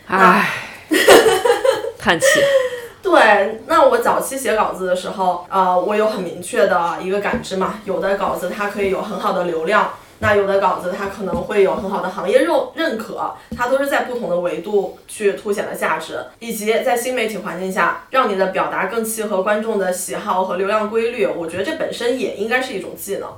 [0.08, 0.50] 唉，
[1.96, 2.26] 叹气。
[3.00, 9.92] 对，那我早期写稿子的时候，呃，我有很明确的一个感知嘛，有的稿子它可以有很好的流量。
[10.22, 21.26] 那有的稿子它可能会有很好的行业认认可，它都是在不同的维度去凸显了价值，以及在新媒体环境下让你的表达更契合观众的喜好和流量规律。
[21.26, 23.28] 我觉得这本身也应该是一种技能。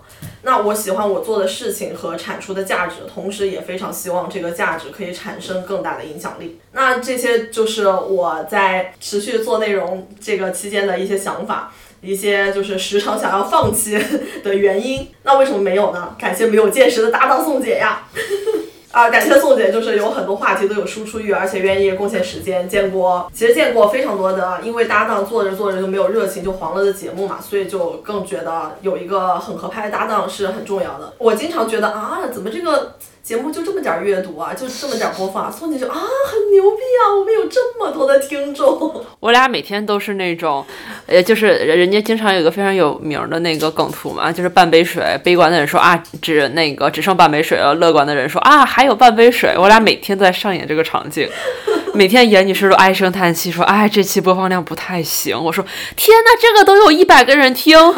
[0.42, 6.60] 那我喜欢我做的事情和产出的价值，同时也非常希望这个价值可以产生更大的影响力。
[6.72, 11.72] 那这些就是我在持续做内容这个期间的一些想法。
[12.04, 13.98] 一些就是时常想要放弃
[14.44, 16.14] 的原因，那为什么没有呢？
[16.18, 18.06] 感谢没有见识的搭档宋姐呀，
[18.92, 22.68] 啊，感谢宋姐，就是有很多话题都有输出欲，而且愿意贡献时间。
[22.68, 31.12] 见过，其实见过非常多的，因为搭档做着做着就没有热情就黄了的节目嘛，所以就更觉得有一个很合拍的搭档是很重要的。
[31.18, 32.94] 我经常觉得啊，怎么这个。
[33.24, 39.02] 节目就这么点儿阅读啊，就这么点儿播放，宋姐就啊很牛逼啊，我们有这么多的听众。
[39.18, 40.62] 我俩每天都是那种，
[41.06, 49.54] 呃，就是人家经常有一个非常有名的那个梗图嘛，就是半杯水，悲观的人说啊只那个只剩半杯水了，乐观的人说啊还有半杯水。
[49.56, 51.26] 我俩每天都在上演这个场景，
[51.94, 55.42] 每天严女士都唉声叹气说，哎这期播放量不太行。
[55.42, 55.64] 我说
[55.96, 57.74] 天呐，这个都有一百个人听。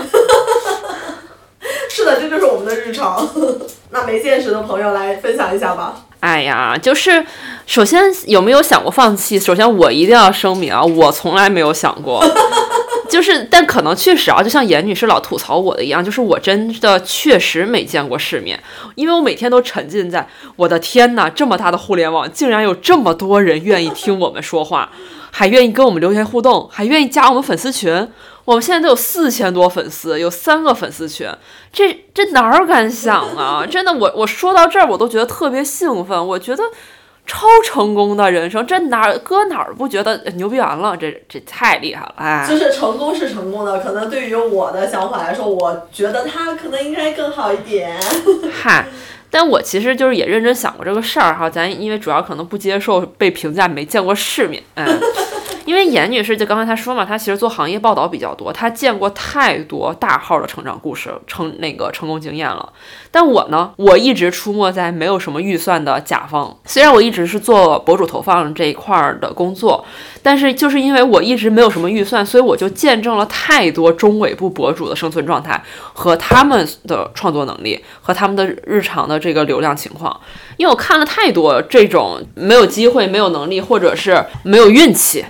[1.91, 3.29] 是的，这就是我们的日常。
[3.91, 6.03] 那没见识的朋友来分享一下吧。
[6.21, 7.25] 哎呀，就是
[7.67, 9.39] 首先有没有想过放弃？
[9.39, 12.25] 首先我一定要声明啊，我从来没有想过。
[13.09, 18.61] 就是，但可能确实啊，就像严女士老吐槽我的一样，就是我真的确实没见过世面，
[18.97, 24.91] 因为我每天都沉浸在我的天呐，这么大的互联网，竟然有这么多人愿意听我们说话，
[25.31, 28.09] 还愿意跟我们留言互动，还愿意加我们粉丝群。
[28.47, 31.29] 我们现在都有四千多粉丝，有三个粉丝群，
[31.73, 33.67] 这这哪儿敢想啊！
[33.69, 36.27] 真的，我我说到这儿，我都觉得特别兴奋。
[36.29, 36.63] 我觉得
[37.27, 40.97] 超成功的人生，这哪儿搁哪儿不觉得牛逼完了？
[40.97, 42.15] 这这太厉害了！
[42.19, 47.99] 哎，就是成功是成功的，可能对于我的想法来说，我觉得他可能应该更好一点。
[48.63, 48.87] 嗨，
[49.29, 51.51] 但我其实就是也认真想过这个事儿哈。
[51.51, 54.87] 咱因为主要可能不接受被评价没见过世面，哎。
[55.67, 62.73] 因为严女士就刚才她说嘛，她其实做行业报道比较多，她见过太多大号的成长故事、成那个成功经验了。
[63.11, 66.57] 但我呢，我一直出没在没有什么预算的甲方。
[66.65, 69.85] 虽然我一直是做博主投放这一块儿的工作，
[70.23, 75.61] 但是就是因为我一直没有什么预算，所以我就见证了太多中尾部博主的生存状态
[75.93, 80.21] 和他们的创作能力和他们的日常的这个流量情况。
[80.59, 85.25] 因为我看了太多这种没有机会、没有能力或者是没有运气。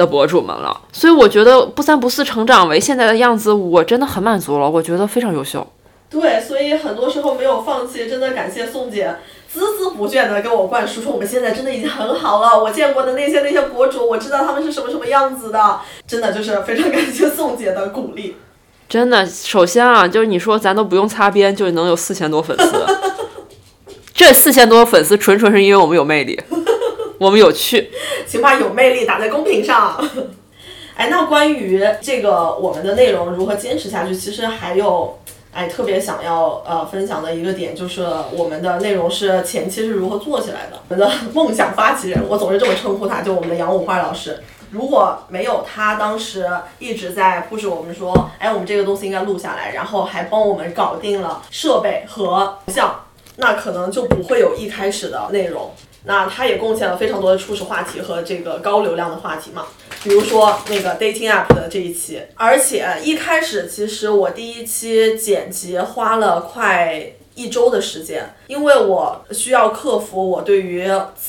[0.00, 5.66] 的博主们了，所以我觉得不三不四成长为现在的样子，我真的很满足了，我觉得非常优秀。
[6.08, 9.14] 对，所以很多时候没有放弃，真的感谢宋姐
[9.54, 18.36] 孜孜不倦的跟我灌输说我们现在真的已经很好了，我见过的那些那些博主，我知道他们是什么什么样子的，真的就是非常 感谢宋姐的鼓励。
[18.88, 22.86] 真的，首先啊，就是你说咱都不用擦边，就能有四千多粉丝，
[24.12, 26.40] 这四千多粉丝纯纯是因为我们有魅力，
[27.20, 27.90] 我们有趣。
[28.26, 30.02] 请把有魅力打在公屏上。
[30.96, 35.18] 哎，那关于这个我们的内容如何坚持下去，其实还有
[35.52, 40.80] 哎特别想要呃分享的一个点，就是我们的内容是前期是如何做起来的。
[40.88, 44.42] 我们的梦想发起人，我总是这么称呼他，就我们的杨五花老师。
[44.70, 53.04] 如果没有他当时一直在 push 我们说，哎，我们这个东西应该录下来，然后还帮我们搞定了设备和像，
[53.36, 55.70] 那可能就不会有一开始的内容。
[56.04, 59.66] 那他也贡献了非常多的初始话题和这个高流量的话题嘛，
[60.02, 70.86] 比如说那个 dating app 的这一期，而且一开始其实我第一期剪辑花了快一周的时间，因为我需要克服我对于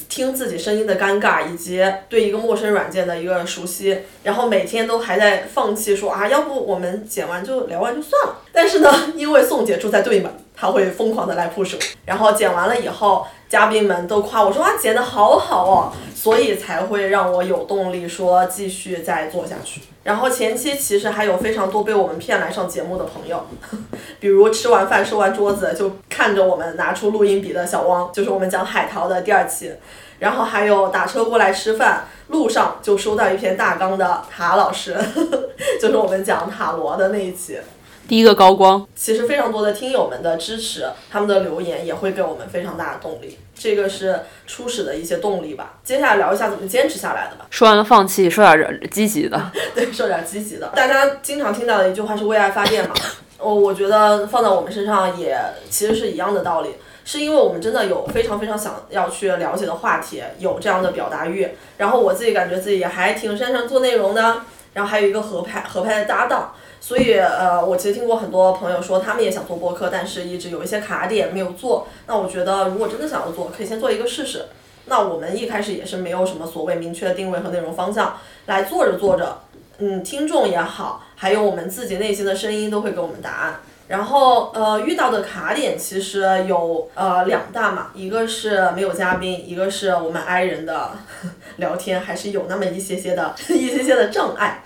[0.10, 8.36] 听自己声音的尴尬，以及对一个陌生软件的一个熟悉，然后每天都还在放弃说啊，要不我们剪完就聊完就算了。
[8.52, 13.26] 但是呢，因为宋姐住在对门，她会疯狂的来 push，然后剪完了以后。
[13.52, 19.82] 嘉宾们都夸我说啊剪得好好哦，所以才会让我有动力说继续再做下去。
[20.04, 23.46] 然后前期其实还有非常多被我们骗来上节目的朋友，
[24.20, 29.72] 比如吃完饭收完桌子就看着我们拿出录音笔的小汪，就是我们讲海淘的第二期。
[30.20, 34.96] 然后还有打车过来吃饭路上就收到一篇大纲的塔老师，
[35.82, 37.58] 就是我们讲塔罗的那一期。
[38.12, 45.80] 第一个高光，其实非常多的听友们的支持，他们的留言也会给我们非常大的动力，这个是初始的一些动力吧。
[45.82, 47.46] 接下来聊一下怎么坚持下来的吧。
[47.50, 49.42] 说完了放弃，说点积极的。
[49.74, 50.68] 对，说点积极的。
[50.76, 52.94] 大家经常听到的一句话是为爱发电嘛？
[53.38, 56.72] 我 我觉得放在我们身上也其实是一样的道理，
[57.06, 61.48] 是因为我们真的有非常非常想要去了解的话题，有这样的表达欲，
[61.78, 64.42] 然后我自己感觉自己还挺擅长做内容的，
[64.74, 66.54] 然后还有一个合拍合拍的搭档。
[66.84, 71.88] 所以，呃，我其实听过很多朋友说，他们也想做播客，但是一直有一些卡点没有做。
[72.08, 74.48] 那我觉得，如果真的想要做，可以先做一个试试。
[74.86, 78.18] 那我们一开始也是没有什么所谓明确的定位和内容方向，
[78.48, 79.42] 来做着做着，
[79.78, 83.60] 嗯，听众也好，还有我们自己内心的声音都会给我们答案。
[83.88, 90.92] 然后，呃，遇到的卡点其实有呃两大嘛，一个是没有嘉宾，一个是我们 i 人的
[91.58, 94.64] 聊天还是有那么一些些的 一些些的障碍。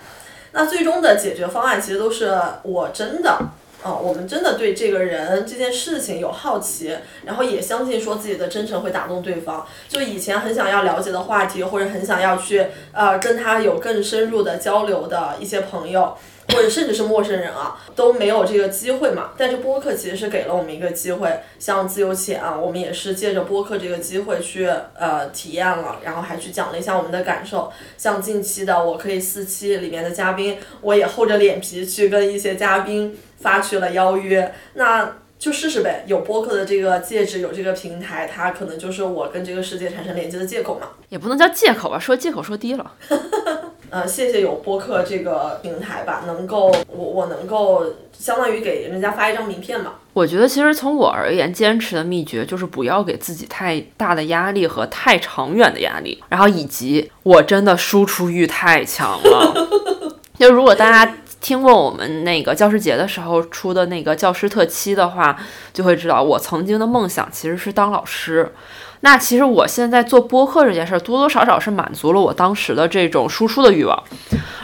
[0.56, 3.38] 那最终的解决方案其实都是我真的，
[3.82, 9.66] 哦，我们真的对这个人这件事情有好奇，然后也相信说自己的真诚会打动对方。
[9.86, 16.16] 就以前很想要了解的话题，或者很想要去呃跟他有更深入的交流的一些朋友。
[16.48, 19.30] 或者甚至是陌生人啊，都没有这个机会嘛。
[19.36, 27.72] 但是播客其实是给了我们一个机会，像自由潜啊，我们也是借着播客这个机会去呃体验了，然后还去讲了一下我们的感受。
[27.96, 36.04] 像近期的我可以四期里面的嘉宾，我也厚着脸皮去跟一些嘉宾发去了邀约，那就试试呗。
[36.06, 40.88] 有播客的这个介质，有这个平台，它可能就是我跟这个世界产生连接的借口嘛。
[41.08, 42.92] 也不能叫借口吧，说借口说低了。
[43.90, 49.94] 呃，谢谢有播客这个平台吧，能够我我能够相当于给人家发一张名片嘛。
[50.12, 59.68] 我觉得其实从我而言，坚持的秘诀就是不要给自己太大的压力和太长远的压力，然后以及我真的输出欲太强了。
[60.38, 65.36] 就如果大家听过我们那个教师节的时候出的那个教师特期的话，
[65.72, 68.50] 就会知道我曾经的梦想其实是当老师。
[69.00, 74.02] 那其实我现在做播客这件事儿，多多少少是满足了我当时的这种输出的欲望，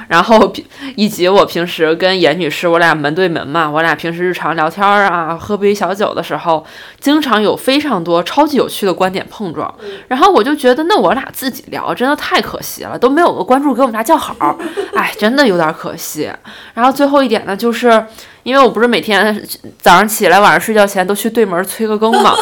[0.09, 0.53] 然后
[0.97, 6.65] 以及我平时跟严女士，我俩门对门嘛，我俩平时日常聊天啊，喝杯小酒的时候，
[6.99, 9.73] 经常有非常多超级有趣的观点碰撞，
[10.09, 14.59] 然后我就觉得，那我俩自己聊真的太可惜了，都没有个关注给我们俩叫好，
[14.95, 16.31] 哎，真的有点可惜。
[16.75, 18.05] 然后最后一点呢，就是
[18.43, 19.47] 因为我不是每天
[19.79, 22.35] 早上起来、晚上睡觉前都去对门催个更嘛。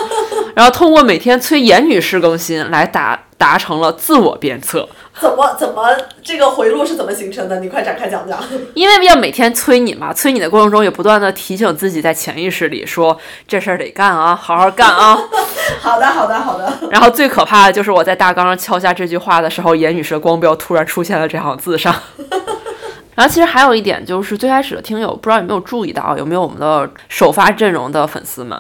[0.55, 4.89] 然后通过每天催严女士更新来达达成了自我鞭策。
[5.21, 7.61] 怎么怎么这个回路是怎么形成的？
[7.61, 8.39] 你快展开讲讲。
[8.75, 15.19] 因为要每天催你嘛，催你的过程中也不断的提醒自己，在潜意识里说这事儿得干啊，好好干啊。
[15.81, 16.73] 好的好的好的。
[16.91, 21.95] 然后最可怕的就是我在大纲上敲下这句话的时候，严女士的光标突然出现了这行字上。
[23.15, 28.59] 然后其实还有一点就是最开始的听友不知道有没有注意到，有没有我们的首发阵容的粉丝们。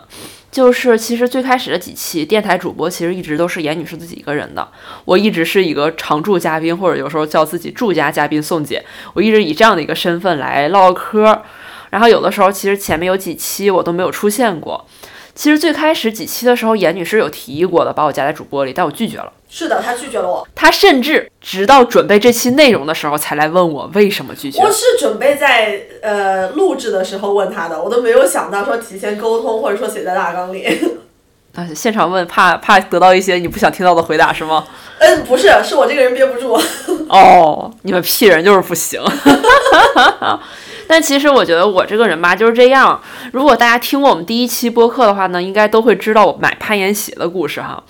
[0.51, 4.69] 就是其实最开始的几期电台主播，其实一直都是严女士自己一个人的。
[5.05, 8.85] 我一直是一个常驻嘉宾，或者有时候叫自己驻家嘉宾宋姐。
[9.15, 11.43] 我一直以这样的一个身份来唠唠嗑。
[11.91, 14.87] 然后有的时候其实前面有几期我都没有出现过。
[15.35, 19.33] 其实最开始几期的时候，严女士有提议过的，把我加在主播里，但我拒绝了。
[19.51, 20.46] 是的，他拒绝了我。
[20.55, 24.70] 他甚至直到准备这期内容的时候，才来问我为什么拒绝我。
[24.70, 30.66] 是准备在呃录制的时候问他的，我都没有想到说提前沟通，或者说写在大纲里。
[31.57, 34.64] 啊，现场问，怕怕得到一些你不想听到的回答是吗？
[35.01, 36.53] 嗯，不是，是我这个人憋不住。
[37.11, 39.03] 哦，你们屁人就是不行。
[40.86, 43.01] 但其实我觉得我这个人吧就是这样。
[43.32, 47.82] 如果大家听过我们第一期播客的话呢，应该都会知道我买攀岩鞋的故事哈。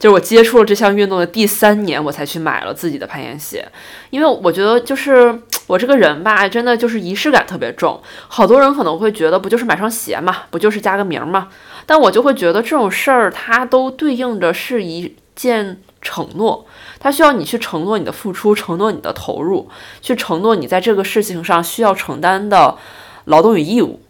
[0.00, 3.64] 就是我接触了这项运动的第三年，我才去买了自己的攀岩鞋，
[4.08, 8.00] 因为我觉得就是我这个人吧，真的就是仪式感特别重。
[8.26, 11.48] 好多人可能会觉得不就是买双鞋嘛，不就是加个名嘛？
[11.84, 16.64] 但我就会觉得这种事儿它都对应着是一件承诺，
[16.98, 19.68] 它需要你去承诺你的付出，承诺你的投入，
[20.00, 22.78] 去承诺你在这个事情上需要承担的
[23.26, 24.00] 劳动与义务。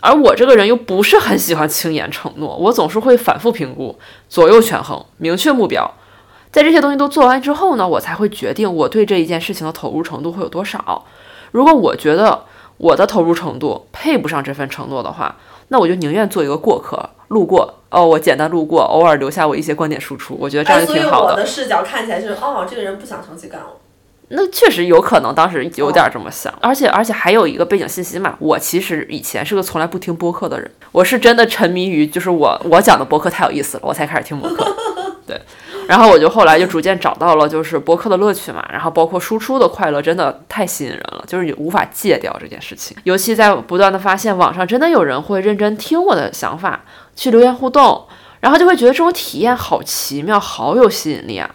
[0.00, 5.90] 而我这个人又不是很喜欢轻言承诺，我总是会反复评估，左右权衡，明确目标。
[6.50, 11.04] 在这些东西都做完之后呢，我才会决定我对这一件事情的投入程度会有多少。
[11.52, 12.44] 如果我觉得
[12.78, 15.36] 我的投入程度配不上这份承诺的话，
[15.68, 17.74] 那我就宁愿做一个过客，路过。
[17.90, 21.32] 哦，我简单路过，偶尔留下我一些观点输出，我觉得这样，就挺好的。
[21.32, 23.66] 我的视角看起来就是，哦，这个人不想长期干了。
[24.30, 34.66] 那确实有可能，当时有点这么想，而且而且还有一个背景信息嘛，我其实以前是个从来不听播客的人，我是真的沉迷于就是我我讲的播客太有意思了，我才开始听播客，
[35.26, 35.40] 对，
[35.86, 46.84] 然后我就后来就逐渐找到了就是播客的乐趣嘛，然后包括输出的快乐，真的太吸引人了，就是你无法戒掉这件事情，尤其在不断的发现网上真的有人会认真听我的想法，
[47.16, 48.06] 去留言互动，
[48.40, 51.48] 然后就会觉得这种体验好奇妙，好有吸引力啊。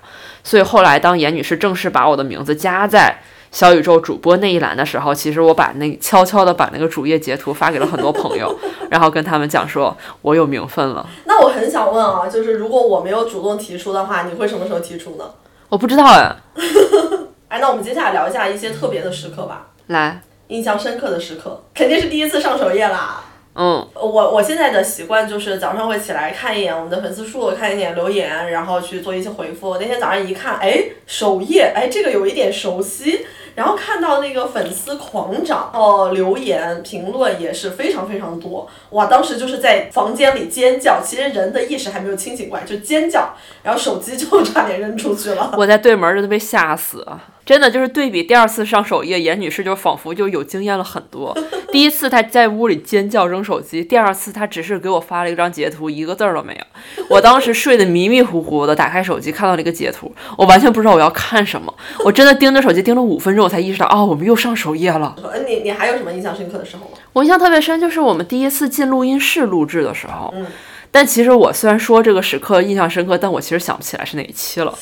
[0.43, 3.17] 所以后来，当严女士正式把我的名字加在
[3.51, 8.53] 小宇宙主播那一栏的时候，其实我把那悄悄的把那个主页截图发给了很多朋友，
[8.91, 11.07] 然后跟他们讲说，我有名分了。
[11.25, 15.25] 那我很想问啊，就是如果我没有主动提出的话，你会什么时候提出呢？
[15.69, 16.35] 我不知道哎，
[17.47, 23.23] 哎，那我们接下来聊一下一些特别的时刻吧，来，印象深刻的时刻，肯定是第一次上首页啦。
[23.55, 29.77] 嗯，我我现在的习惯就是早上会起来看一眼我们的粉丝数，看一眼留言，然后去做一些回复。
[29.77, 33.25] 那天早上一看，哎，首页，哎，这个有一点熟悉。
[33.55, 39.05] 然后看到那个粉丝狂涨，哦，留言评论也是非常非常多，哇！
[39.05, 43.31] 当时就是在房间里尖叫，其实人的意识还没有清醒过来，就尖叫，
[43.61, 45.53] 然后手机就 差点扔出去了。
[45.55, 47.23] 我在对门儿真的被吓死啊！
[47.45, 51.37] 真的就是对比第二次上首页，严女士就仿佛就有经验了很多。
[51.73, 57.05] 第一次她在屋里尖叫扔手机，第二次她只是给我发了一张截图，一个字儿都没有。
[57.09, 61.73] 我当时睡得迷迷糊糊的，打开手机看到了一个截图，我完全不知道我要看什么，
[62.05, 65.15] 我真的盯着手机盯了五分钟，我才意识到，哦，我们又上首页了。
[65.21, 66.91] 呃，你你还有什么印象深刻的时候吗？
[67.11, 70.33] 我印象特别深，就是我们第一次进录音室录制的时候。
[70.35, 70.45] 嗯
[70.93, 74.77] 但其实我虽然说这个时刻印象深刻，但我其实想不起来是哪一期了。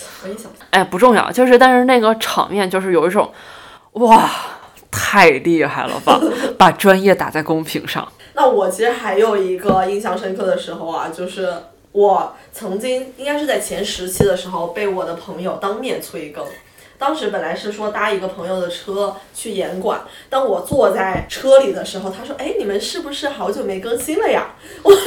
[0.71, 3.31] 哎，不重要，就是但是那个场面就是有一种，
[3.93, 4.29] 哇，
[4.91, 6.19] 太厉害了吧，
[6.59, 8.05] 把专业打在公屏上。
[8.33, 11.49] 那我其实还有一个印象深刻的时候啊，就是
[11.93, 16.45] 我曾经应该是在前十期的时候被我的朋友当面催更。
[17.01, 19.99] 当时本来是说搭一个朋友的车去严管，
[20.29, 25.01] 当我坐在车里的时候，他说：“哎，你们是不是好久没更新了呀？” 我说：“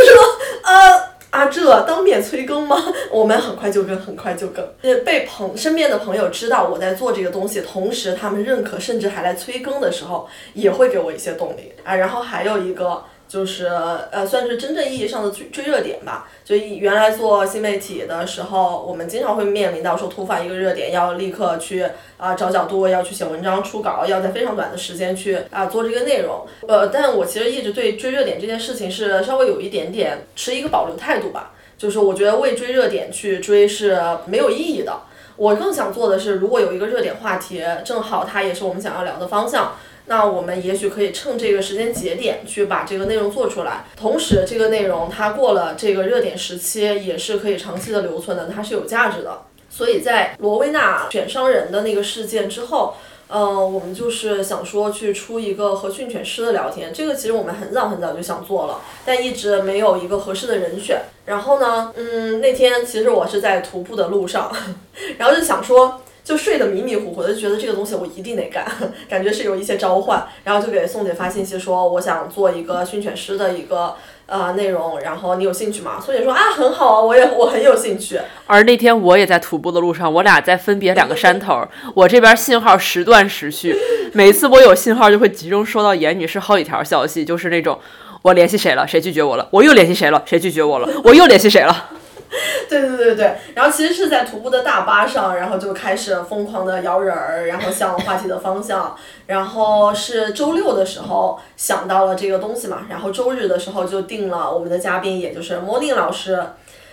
[0.65, 2.77] 呃。”啊，这当面催更吗？
[3.11, 4.65] 我们很快就更，很快就更。
[4.83, 11.97] 呃，被朋身边的朋友知道我在做这个东西，同时他们认可，甚至还来催更的时候，也会给我一些动力啊。
[11.97, 16.29] 然后还有一个就是呃，算是真正意义上的追追热点吧。
[16.45, 26.47] 就原来做新媒体的时候，我们经常会面临到说突发一个热点，要立刻去啊、找角度，要去写文章、出稿，要在非常短的时间去啊、做这个内容。
[26.69, 31.53] 呃，但我其实一直对追热点这件事情是稍微有一点点持一个保留态度吧。
[31.77, 35.01] 就是我觉得为追热点去追是没有意义的。
[35.37, 39.75] 我更想做的是，如果有一个热点话题，正好它也是我们想要聊的方向，
[40.07, 43.87] 那我们也许可以趁这个时间节点去把这个内容做出来。
[43.97, 49.43] 同时，这个内容它过了这个热点时期，也是可以长期的留存的，它是有价值的。
[49.71, 52.95] 所以在罗威纳选商人的那个事件之后，
[53.29, 61.01] 呃，我们就是想说去出一个和训犬师的聊天，这个其实我们很早很早就想做了，但一直没有一个合适的人选。
[61.25, 64.55] 然后呢，嗯，那天其实我是在徒步的路上，
[65.17, 66.03] 然后就想说。
[66.25, 68.67] 就睡得迷迷糊糊的，就觉得这个东西我一定得干，
[69.09, 73.95] 感觉是有一些召唤，然后就给宋姐发信息说，我想做一个训犬师的一个
[74.25, 76.01] 呃内容，然后你有兴趣吗？
[76.01, 78.19] 宋姐说啊，很好啊，我也我很有兴趣。
[78.47, 83.77] 而那天我也在徒步的路上，我俩在分别两个山头，我这边信号时断时续，
[84.15, 87.79] 每次我有信号就会集中收到严女士好几条消息，就是那种。
[88.23, 91.91] 我联系谁了，谁拒绝我了，我又联系谁了，谁拒绝我了，我又联系谁了。
[92.69, 106.45] 对对对对，然后其实是在徒步的大巴上，然后就开始疯狂的摇人儿，然后向话题的方向，然后是周六的时候想到了这个东西嘛，然后周日的时候就定了我们的嘉宾，也就是莫宁老师，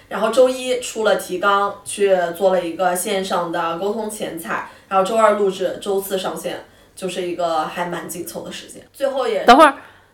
[0.09, 6.65] 然后周一出了提纲，去做了一个线上的沟通前采，然后周二录制，周四上线，
[6.95, 9.73] 就是一个还蛮紧凑的时间，最后也等会儿，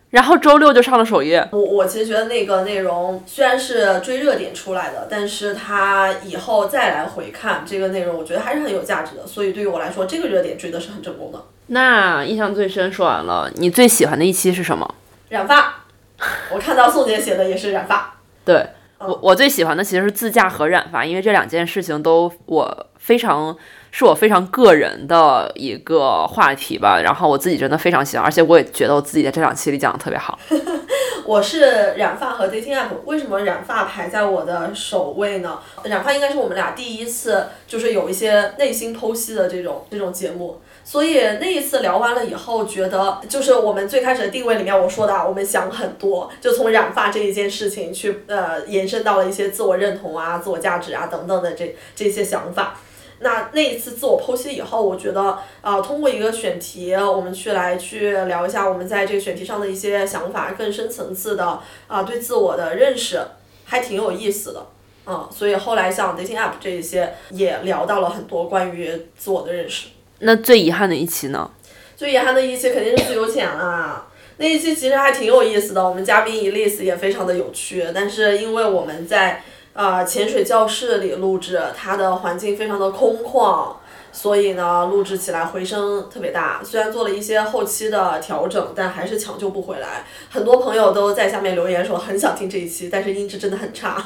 [0.10, 1.47] 然后周六就上了首页。
[1.51, 9.28] 我我其实觉得那个内容虽然是追热点出来的，但是它以后再来回看这个内容，我觉得还是很有价值的。
[9.28, 11.43] 所以对于我来说，这个热点追的是很成功的。
[11.68, 14.95] 那印象最深说完了，你最喜欢的一期是什么？
[15.30, 15.84] 染发，
[16.53, 18.16] 我看到宋姐写的也是染发。
[18.45, 18.66] 对
[18.99, 23.55] 我，我最喜欢的其实是自驾和染发，因为这两件事情都我非常
[23.98, 27.02] 是我非常个人的一个话题吧。
[27.02, 30.38] 然后我自己真的非常喜欢，而且我也觉得我自己在这两期里讲的特别好。
[31.26, 35.60] 我是染发和 dating app，为什么染发排在我的首位呢？
[35.84, 40.62] 染发应该是我们俩第一次就是有一些内心剖析的这种这种节目。
[40.84, 52.80] 所以那一次聊完了以后，觉得就是我们最开始的定位里面我说的，我们想很多，就从染发这一件事情去呃延伸到了一些自我认同啊、自我价值啊等等的这这些想法。
[53.20, 63.20] 那那一次自我剖析以后，我觉得啊，通过一个选题，我们去来去聊一下我们在这个选题上的一些想法，更深层次的啊对自我的认识，
[63.65, 64.65] 还挺有意思的。
[65.07, 69.88] 嗯，所以后来像 dating app 这一些也聊到了很多关于自我的认识。
[70.20, 71.49] 那最遗憾的一期呢？
[71.95, 74.05] 最遗憾的一期肯定是自由潜啦。
[74.39, 79.41] 那一期其实还挺有意思的，我们嘉宾 Elise 也非常的有趣，但是因为我们在
[79.78, 83.75] 呃潜水教室里录制，它的环境非常的空旷，
[84.11, 86.61] 所以呢录制起来回声特别大。
[86.63, 90.03] 虽然做了一些后期的调整，但还是抢救不回来。
[90.32, 94.03] 很多朋友都在下面留言说很想听这一期，但是音质真的很差。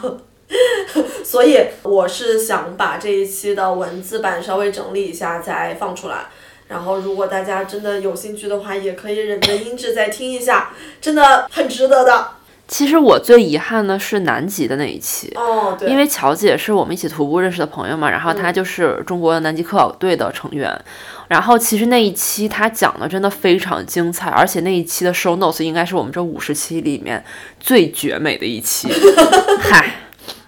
[1.24, 6.26] 所以我是想把这一期的文字版稍微整理一下再放出来，
[6.68, 12.28] 然后如果大家真的有兴趣的话，也可以忍着音质再听一下，真的很值得的。
[12.72, 20.74] 其实我最遗憾的是南极的那一期，哦，对，因为乔姐是我们一起徒步认识的朋友嘛，然后她就是中国南极科考队的成员，
[21.28, 27.22] 然后其实那一期她讲的真的非常精彩，而且那一期的 show notes 应该是我们这五十期里面
[27.60, 28.88] 最绝美的一期，
[29.60, 29.92] 嗨。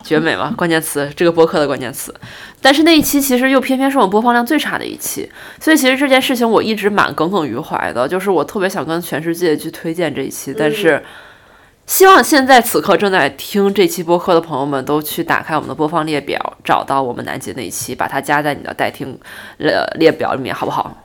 [0.02, 2.14] 绝美嘛，关键词，这个播客的关键词。
[2.62, 5.30] 但是那一期其实又偏偏是我们播放量最差的一期，
[5.62, 11.02] 所以其实这件事情我一直蛮耿耿于怀的，就是我特别想跟全世界去推荐这一期，但是
[11.86, 19.18] 希望现在此刻正在听这期播客的朋友们都去打开我们的播放列表，找到我们南极那一期，把它加在你的待听
[19.60, 20.98] 呃列表里面，好不好？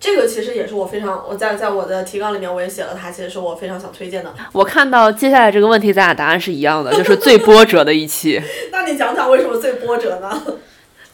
[0.00, 4.34] 这个其实也是我非常，我在在我的提纲里面我也写了它，其实是我非常想推荐的。
[4.52, 8.40] 我看到接下来这个问题，咱俩答案是一样的，就是最波折的一期。
[8.72, 10.42] 那你讲讲为什么最波折呢？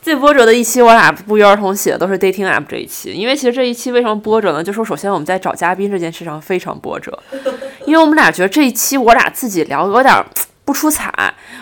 [0.03, 4.63] 最波折的一期，我俩不约而同写的都是 dating app 这一期，因为其实这一期为什么波折呢？
[4.63, 7.17] 就说首先我们在找嘉宾这件事上非常波折，
[7.87, 10.13] 因为我们俩觉得这一期我俩自己聊有点
[10.65, 11.13] 不出彩，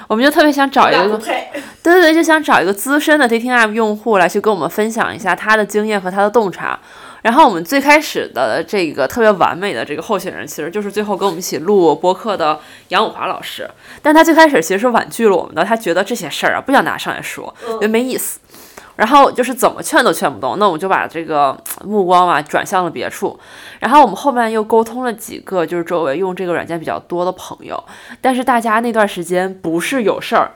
[0.08, 1.18] 我们就特别想找一个，
[1.82, 6.78] 对对对，就想找一个资深的 dating app 用户来去跟我们分享一下他的经验和他的洞察。
[7.22, 12.58] 然后我们最开始的这个特别完美的这个候选人，其实就是最后跟我们一起录播客的
[12.88, 13.68] 杨武华老师。
[14.00, 18.40] 但他最开始其实是婉拒了我们的，他觉得这些事儿啊不想拿上来说，觉得没意思。
[18.96, 23.38] 然后就是怎么劝都劝不动，那我们就把这个目光啊转向了别处。
[23.78, 27.82] 然后我们后面又沟通了几个就是周围用这个软件比较多的朋友，
[28.20, 30.50] 但是大家那段时间不是有事儿，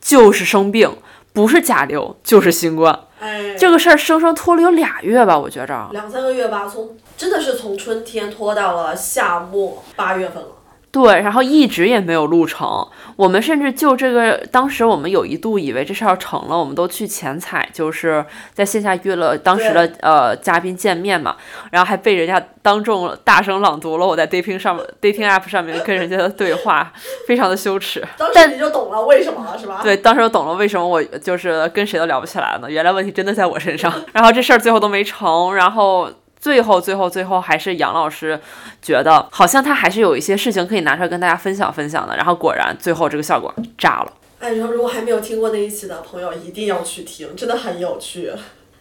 [0.00, 0.96] 就是生病，
[1.34, 2.98] 不是甲流就是新冠。
[3.18, 5.88] 哎，这个事儿生生拖了有俩月吧，我觉着。
[5.92, 10.48] 两三个月吧，从真的是从春天拖到了夏末八月份了。
[10.94, 12.86] 对，然后一直也没有录成。
[13.16, 21.34] 我们甚至就这个，当时我们有一度以为这事儿要成了，我们都去前采，就是在线下约了当时的呃嘉宾见面嘛，
[21.72, 26.92] 然后还被人家当众大声朗读了我在 dating 上 dating app 上面跟人家的对话，
[27.26, 28.00] 非常的羞耻。
[28.16, 29.80] 当时你就懂了为什么了，是吧？
[29.82, 32.70] 对，当时就懂了为什么我就是跟谁都聊不起来呢？
[32.70, 33.92] 原来问题真的在我身上。
[34.14, 36.08] 然后这事儿最后都没成，然后。
[36.44, 38.38] 最后，最后，最后还是杨老师
[38.82, 42.14] 觉得好像他还是有一些事情可以拿出来跟大家分享分享的。
[42.18, 44.12] 然后果然，最后这个效果炸了。
[44.40, 48.30] 哎，然后如果还没有听过那一期的朋友，一定要去听，真的很有趣。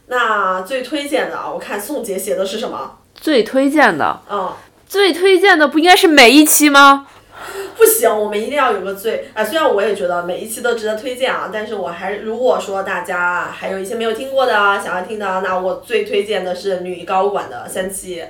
[0.07, 2.97] 那最推荐的啊，我看宋杰写的是什么？
[3.16, 4.51] 最推荐的，嗯，
[4.86, 7.07] 最推荐的不应该是每一期吗？
[7.75, 9.43] 不行，我们一定要有个最啊！
[9.43, 18.23] 虽然我也觉得每一期都值得推荐啊，但是我还如果说大家还有一些没有听过的，想要听的，那我最推荐的是女高管的三期，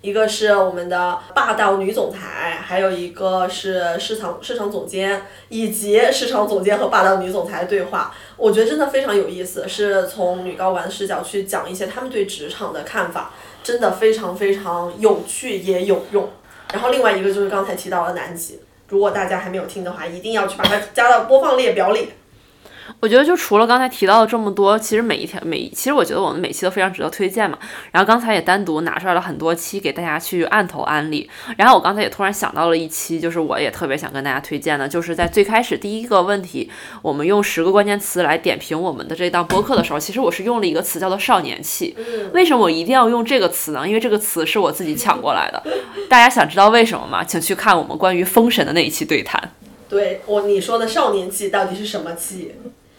[0.00, 16.28] 一个是我们的霸道女总裁，还有一个是市场市场总监，以及市场总监和霸道女总裁的对话，我觉得真的非常有意思，是从女高管的视角去讲一些他们对职场的看法，真的非常非常有趣也有用。
[16.72, 22.12] 然后另外一个就是刚才提到的南极，如果大家还没有听的话，一定要去把它加到播放列表里。
[23.00, 27.58] 我觉得就除了刚才提到的这么多，其实每一条每其实我觉得我们每期都非常值得推荐嘛。
[27.90, 31.28] 然后刚才也单独拿出来了很多期给大家去按头安利。
[31.56, 36.70] 然后我刚才也突然想到了一期，就是我也特别想跟大家推荐的，就是在最开始第一个问题，
[37.02, 41.96] 我们用十个关键词来点评我们的这档播客的时候，其实我是用了一个词叫做少年气。
[42.32, 43.86] 为什么我一定要用这个词呢？
[43.86, 45.62] 因为这个词是我自己抢过来的。
[46.08, 47.24] 大家想知道为什么吗？
[47.24, 49.52] 请去看我们关于封神的那一期对谈。
[49.92, 52.54] 对我你说的少年气到底是什么气？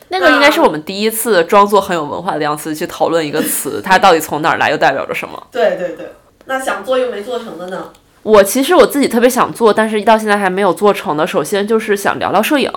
[0.10, 5.48] 那个应该是我们第一次装作很有文化的样子去讨论一个词，它到底从哪儿来，又代表着什么？
[5.52, 6.12] 对对对，
[6.46, 7.90] 那想做又没做成的呢？
[8.22, 11.26] 我其实我自己特别想做，但是到现在还没有做成的。
[11.26, 12.72] 首先就是想聊聊摄影，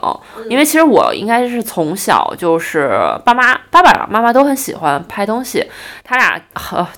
[0.49, 5.63] 因为其实我应该是从小就是爸妈、爸爸妈妈都很喜欢拍东西。
[6.03, 6.41] 他俩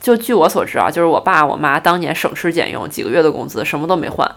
[0.00, 4.30] 就据我所知啊，就是我爸我妈当年省吃俭用，几个月的工资什么都没换。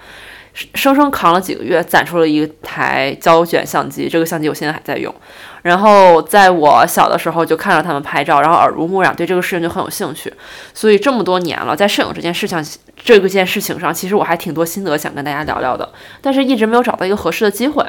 [0.53, 4.09] 生生扛了几个月，攒出了一台胶卷相机。
[4.09, 5.13] 这个相机我现在还在用。
[5.61, 10.33] 然后在我小的时候就看着他们拍照，然后耳濡目染，对这个事情就很有兴趣。
[10.73, 12.63] 所以这么多年了，在摄影这件事情
[12.95, 17.85] 这个件事情上，其实我还挺多心得想跟大家聊聊的，但是一直没有找到一个合适的机会。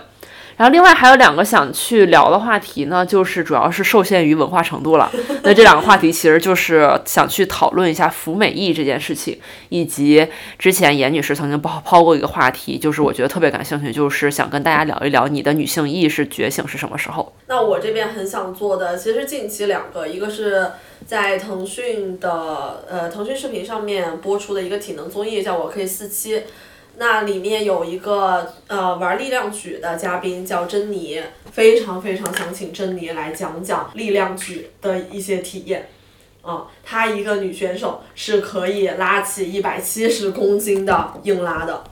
[0.57, 5.11] 然后另外还有两个想去聊的话题呢，就是主要是受限于文化程度了。
[5.43, 9.39] 那 这两个话题其实就是想去讨论一下服美役这件事情，
[9.71, 10.27] 以及
[10.59, 17.33] 之前严女士曾经抛抛过一个话题，就是我觉得特别感兴趣，就是想跟大家聊一聊你的女性意识觉醒是什么时候。
[17.47, 20.71] 那我这边很想做的，其实近期两个，一个是
[21.07, 26.43] 在腾讯的呃腾讯视频上面播出的一个体能综艺，叫我可以四期。
[26.97, 31.21] 那里面有一个呃玩力量举的嘉宾叫珍妮，
[31.51, 35.89] 非常非常想请珍妮来讲讲力量举的一些体验。
[36.43, 41.83] 啊，她一个女选手是可以拉起一百七十公斤的硬拉的。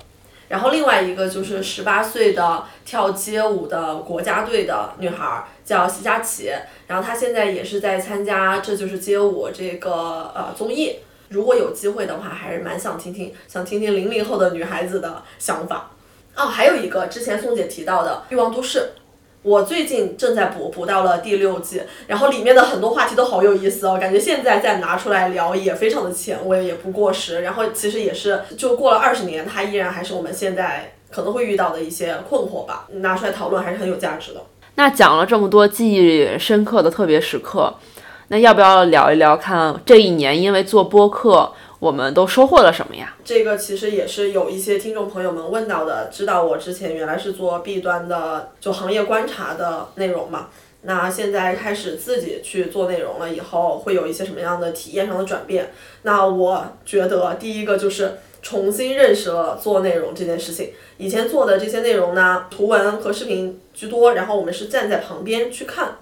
[0.48, 6.50] 然后另外一个就是十八岁的跳街舞的国家队的女孩叫席佳琪，
[6.88, 10.96] 然后她现在也是在参加《这就是街舞》这个呃综艺。
[11.30, 15.92] 如果有机会的话，还是蛮想听听，想听听零零后的女孩子的想法。
[16.34, 18.78] 哦，还有一个之前宋姐提到的《欲望都市》，
[19.42, 27.42] 我最近正在补，补到了第六季，然后里面的很多话题都好有意思哦，感觉现在再拿出来聊也非常的前卫，也不过时。
[27.42, 34.42] 然后其实也是，就过了二十年，它依然还是我们现在可能会遇到的一些困惑吧，拿出来讨论还是很有价值的。
[34.76, 37.74] 那讲了这么多记忆深刻的特别时刻。
[38.32, 43.16] 那要不要聊一聊，看这一年因为做播客，我们都收获了什么呀？
[43.24, 50.46] 这个其实也是有一些听众朋友们问到的，知道我之前原来是做 B 端的，就行业观察的内容嘛。
[50.82, 55.72] 那现在开始自己去做内容了，以后会有一些什么样的体验上的转变？
[56.02, 60.70] 那我觉得第一个就是重新认识了做内容这件事情。
[60.98, 65.96] 以前做的这些内容呢，图文和视频居多，然后我们是站在旁边去看。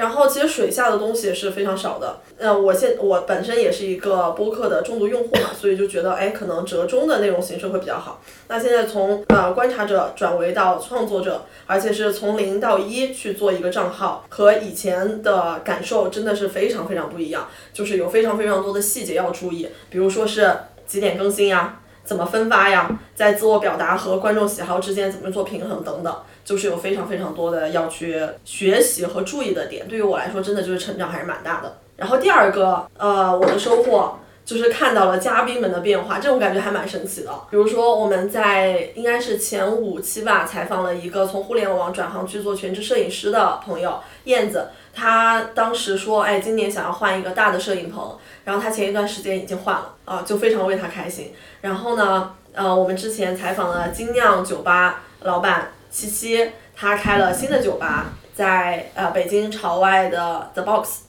[0.00, 2.20] 然后其实水下的东西是非常少的。
[2.38, 8.22] 呃，我现我本身也是一个播客的重度用户嘛，所以就觉得，哎，可能折中的内容形式会比较好。
[8.48, 17.46] 那现在从呃观察者转为到创作者，而且是从零到一去做一个账号，和以前的感受真的是非常非常不一样。
[17.74, 20.50] 就是有非常非常多的细节要注意，比如说是
[20.86, 26.16] 几点更新呀，怎么分发呀，在自我表达和观众喜好之间怎么做平衡等等。
[26.50, 31.78] 就是有非常非常多的要去学习和注意的点，对于我来说，真的就是成长还是蛮大的。
[31.94, 37.30] 然后第二个，呃，我的收获就是看到了嘉宾们的变化，这种感觉还蛮神奇的。
[37.52, 51.32] 比如说我们在应该是前五期吧，采访了一个从互联网转行去做全职摄影师的朋友燕子，他当时说，哎，今年想要换一个大的摄影棚，然后他前一段时间已经换了，啊，就非常为他开心。
[51.60, 55.70] 然后呢，呃，我们之前采访了精酿酒吧老板。
[55.90, 61.00] 七七，他开了新的酒吧，在呃北京朝外的 The Box。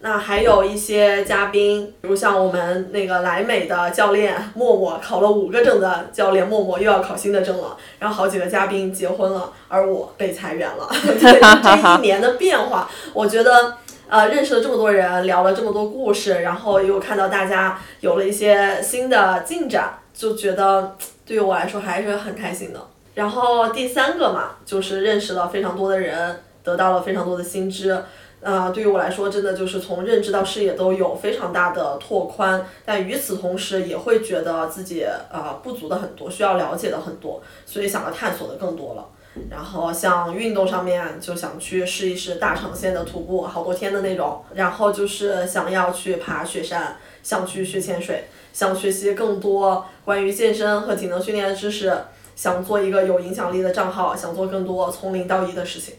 [0.00, 7.74] 那还有一些嘉宾，比如像我们那个莱美的教练默默，考了五个证的教练默默又要考新的证了。
[7.98, 10.86] 然后好几个嘉宾结婚了，而我被裁员了。
[11.18, 20.94] 这一 年的变化，我觉得呃认识了这么多人，聊了这么多故事，然后又看到大家有了一些新的进展，就觉得
[21.24, 22.88] 对于我来说还是很开心的。
[23.14, 27.96] 然后第三个嘛，就是认识了非常多的人，得到了非常多的新知。
[28.40, 39.06] 呃，对于我来说，真的就是从认知到视野都有非常大的拓宽，但与此同时也会觉得自己呃不足的很多，需要了解的很多，所以想要探索的更多了。
[39.50, 44.44] 然后像运动上面，就想去试一试大长线的徒步，好多天的那种。
[44.54, 51.92] 然后就是想要去爬雪山，想去学潜水，想学习更多关于健身和体能训练的知识，
[52.34, 55.94] 想做一个有影响力的账号，想做更多从零到一的事情。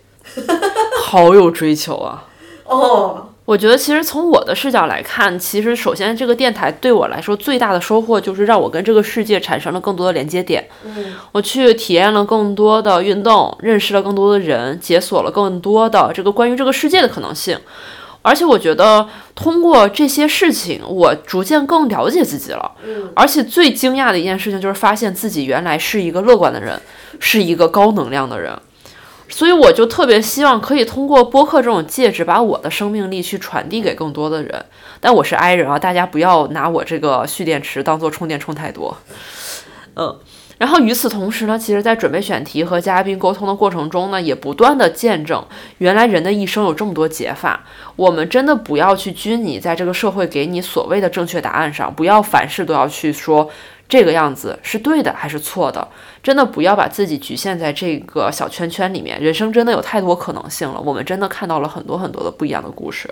[1.04, 2.26] 好有追求啊！
[2.66, 10.68] 哦，我觉得其实从我的视角来看，其实首先这个电台对我来说最大的收获就是让我跟这个世界产生了更多的连接点。
[10.84, 17.56] 嗯，我去体验了更多的运动，认识了更多的人，解锁了更多的这个关于这个世界的可能性。
[18.26, 22.72] 而且我觉得通过这些事情，我逐渐更了解自己了。
[22.84, 26.82] 嗯，而且最惊讶的一件事情就是发现自己原来是一个乐观的人，
[27.20, 28.60] 是一个高能量的人。
[29.30, 34.66] 所以我就特别希望可以通过播客这种介质，把我的生命力去传递给更多的人。
[35.00, 38.98] 但我是 I 人啊，大家不要拿我这个蓄电池当做充电充太多。
[39.98, 40.18] 嗯，
[40.66, 45.46] 然后与此同时呢，其实，在准备选题和嘉宾沟通的过程中呢，也不断的见证，
[45.78, 47.64] 原来人的一生有这么多解法。
[47.96, 53.48] 我们真的不要去拘泥在这个社会给你所谓的正确答案上，不要凡事都要去说
[53.88, 55.88] 这个样子是对的还是错的。
[56.24, 60.82] 真的不要把自己局限在这个小圈圈里面，人生真的有太多可能性了。
[60.82, 63.08] 我们真的看到了很多很多的不一样的故事。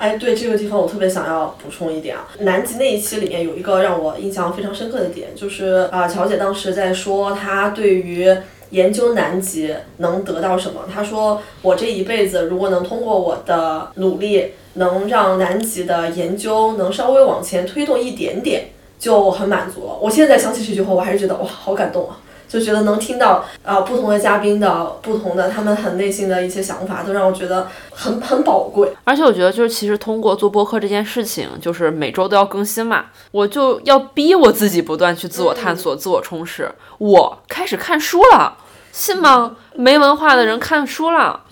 [0.00, 8.34] 哎，对这个地方我特别想要补充一点啊，南极那一期里面有一个让我印象非常深刻的点，就是啊，乔姐当时在说她对于
[8.70, 10.80] 研究南极能得到什么。
[10.90, 19.98] 她说我这一辈子如果能通过我的努力，能让南极的研究能稍微往前推动一点点，就很满足了。
[20.00, 22.16] 我现在想起这句话，我还是觉得哇，好感动啊。
[22.50, 28.92] 就觉得能听到啊不同的嘉宾的不同的他们很内心的一些想法，都让我觉得很很宝贵。
[29.04, 36.68] 而且我觉得就是其实通过做播客这件事情，就是每周都要更新嘛，我就要逼我自己不断去自我探索、自我充实。
[36.98, 38.56] 我开始看书了，
[38.90, 39.56] 信吗？
[39.76, 41.44] 没文化的人看书了。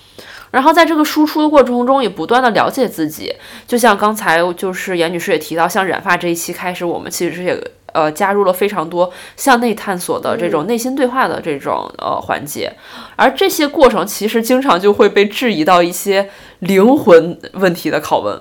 [0.50, 3.34] 然后在这个输出的过程中，也不断的了解自己。
[3.66, 7.54] 就像刚才就是严女士也提到，像染发这一期开始，我们其实也
[7.92, 12.72] 呃加入了非常多向内探索的这种内心对话的这种呃环节。
[13.16, 16.30] 而这些过程其实经常就会被质疑到一些
[16.60, 18.40] 灵魂问题的拷问。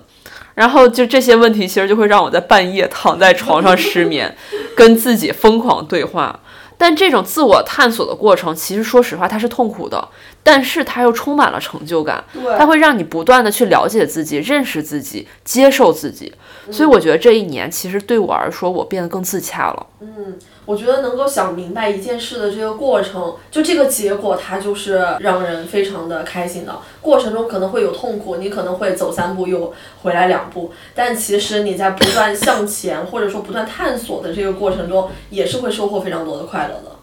[0.56, 4.36] 然后就这些问题，其实就会让我在半夜躺在床上失眠，
[4.76, 6.39] 跟自己疯狂对话。
[6.80, 10.10] 但这种自我探索的过程，其实说实话，它是痛苦的，
[10.48, 12.24] 但是它又充满了成就感。
[12.58, 16.34] 它会让你不断的去了解自己、认识自己、接受自己。
[16.72, 19.86] 所以我觉得这一年，其实对我而说，我变得更自洽了。
[20.00, 26.80] 嗯，我觉得能够想明白一件事的这个过程，就这个结果，它就是让人非常的开心的。
[27.02, 29.74] 过程中可能会有痛苦，你可能会走三步又
[30.04, 36.97] 回来两步，但其实你在不断向前或者说不断探索的这个过程中，也是会收获非常多的快乐的。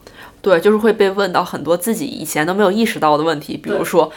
[0.44, 4.12] 对，就是会被问到很多自己以前都没有意识到的问题，比如说。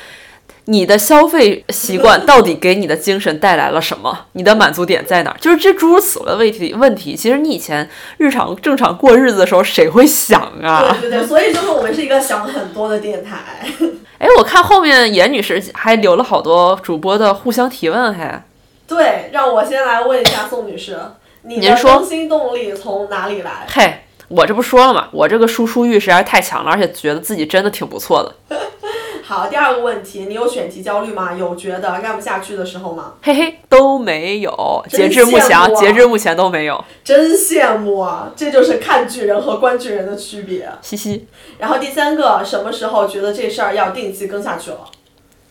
[0.69, 4.25] 你的消费习惯到底给你的精神带来了什么？
[4.33, 5.37] 你的满足点在哪儿？
[5.39, 6.73] 就是这诸如此类的问题。
[6.73, 10.97] 问题其实你以前日常正常过日子的时候，谁会想啊？
[10.99, 13.65] 对对对，所以就是我们是一个想很多的电台。
[14.19, 18.43] 哎，我看后面严女士还留了好多主播的互相提问，还
[18.85, 20.99] 对，让我先来问一下宋女士，
[21.43, 23.65] 你的更新动力从哪里来？
[23.69, 25.07] 嘿，我这不说了嘛？
[25.11, 28.57] 我这个输出欲实在是太强了，而且觉得自己真的挺不错的。
[29.23, 31.33] 好，第二个问题，你有选题焦虑吗？
[31.33, 33.15] 有觉得干不下去的时候吗？
[33.21, 36.81] 嘿嘿，都没有，截至目前，截至目前都没有。
[37.03, 38.31] 真羡慕啊！
[38.37, 40.69] 这就是看剧人和观剧人的区别。
[40.81, 41.27] 嘻嘻。
[41.57, 44.79] 然后第三个，什么时候觉得这事儿要定期更下去了？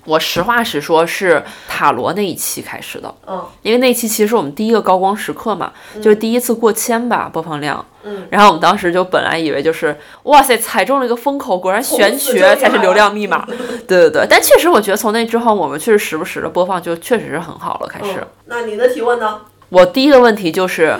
[0.06, 3.14] 我实话实说，是塔罗那一期开始的。
[3.26, 7.84] 嗯，因为那期其实是我们第一个高光时刻嘛，就是第一次过千吧播放量。
[8.04, 13.44] 嗯，然后我们当时就本来以为就是哇塞，踩中了一个风口，果然玄学才是流量密码。
[13.86, 17.86] 对对对，但确实我觉得从那之后，我们确实时不时的播放就确实是很好了。
[17.88, 18.24] 开始。
[18.46, 19.40] 那你的提问呢？
[19.68, 20.96] 我第一个问题就是，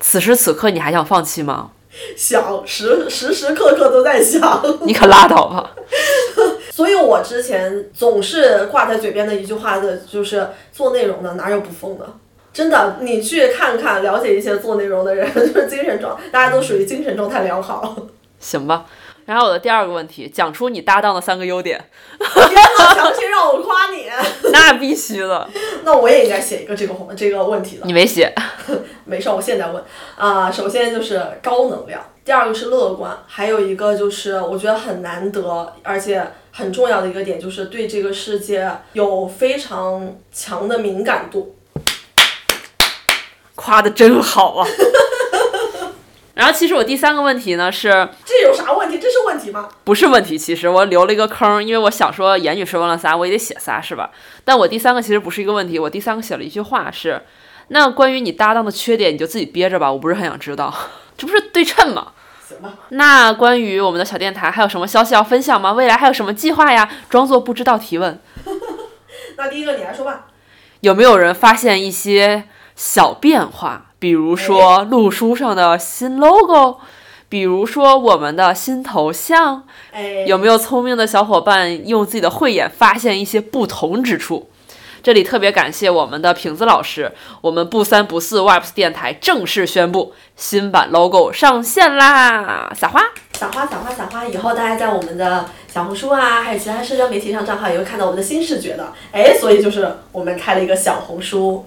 [0.00, 1.72] 此时此刻你还想放弃吗？
[2.16, 4.62] 想，时时时刻刻都在想。
[4.82, 5.72] 你可拉倒吧。
[6.70, 12.06] 所以我之前总是挂在嘴边的一句话的，就是做内容的哪有不疯的？
[12.52, 17.96] 真的，你去看看，了解一些做内容的人，就是精神状，大家都属于精神状态良好。
[18.38, 18.86] 行吧，
[19.26, 21.78] 然后我的第二个问题，讲出你搭档的三个优点，
[22.18, 24.06] 天哪，强行让我夸你，
[24.52, 25.48] 那必须的。
[25.82, 27.82] 那我也应该写一个这个这个问题了。
[27.84, 28.32] 你没写，
[29.04, 29.84] 没事，我现在问
[30.16, 41.56] 啊、首先就是高能量，第二个是乐观，还有一个就是我觉得很难得，而且很重要的一个点就是对这个世界有非常强的敏感度。
[43.56, 44.68] 夸的真好啊。
[46.36, 47.88] 然后其实我第三个问题呢是
[48.26, 48.98] 这有啥问题？
[48.98, 49.70] 这是问题吗？
[49.84, 50.36] 不是问题？
[50.36, 54.10] 其实我留了一个坑，因为我想说严女士问了仨，我也得写仨，是吧？
[54.44, 57.22] 但我第三个其实不是一个问题，我第三个写了一句话是，
[57.68, 60.72] 那关于你搭档的缺点你就自己憋着吧，我不是很想知道，
[61.16, 62.12] 这不是对称吗？
[62.46, 65.72] 行吧，那关于我们的小电台还有什么消息要分享吗？
[65.72, 66.86] 未来还有什么计划呀？
[67.08, 68.20] 装作不知道提问，
[69.38, 70.26] 那第一个你来说吧。
[70.80, 72.44] 有没有人发现一些
[72.76, 73.86] 小变化？
[73.98, 76.76] 比如说录书上的新 logo，
[77.28, 84.50] 比如说我们的新头像，哎，有没有聪明的小伙伴用自己的慧眼发现一些不同之处？
[85.02, 92.72] 这里特别感谢我们的瓶子老师，我们不三不四 Vibes 电台正式宣布新版 logo 上线啦！
[92.74, 93.00] 撒花！
[93.32, 94.26] 撒花撒花撒花！
[94.26, 98.92] 以后大家在我们的小红书啊，还有其他社交媒体上账号也会看到我们的新视觉的。
[99.12, 101.64] 哎，所以就是我们开了一个小红书，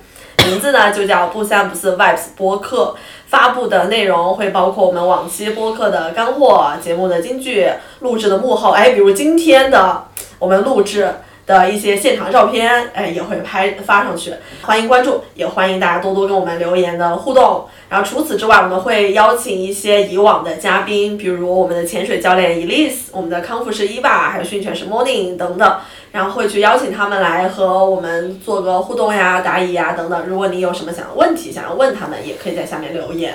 [0.48, 2.96] 名字呢就叫不三不四 Vibes 播客。
[3.28, 7.70] 发布的内容会包括我们往期播客的干货、节目的金句、
[8.00, 10.06] 录制的幕后，哎，比如今天的
[10.40, 11.12] 我们录制。
[11.50, 14.32] 的一些现场照片，哎，也会拍发上去，
[14.62, 17.66] 欢迎关注，也欢迎大家多多跟我们留言的互动。
[17.90, 25.78] 然后除此之外，我们会邀请一些以往的嘉宾，比如我们的潜水教练 Elise，我们的康复师 Eva，还有训犬师 Morning 等等，
[26.12, 30.28] 然后会去邀请他们来和我们做个互动呀、答疑呀等等。
[30.28, 33.34] 如果你有什么想问题想要问他们，也可以在下面留言。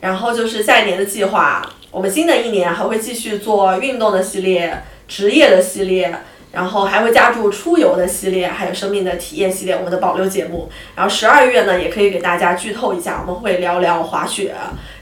[0.00, 6.14] 然后就是下一年的计划，我们新的一年还会继续做运动的系列、职业的系列。
[6.56, 10.70] 然后还会加入出游的系列，还有生命的体验系列，我们的保留节目。
[10.94, 14.54] 然后十二月呢，也可以给大家剧透一下，我们会聊聊滑雪，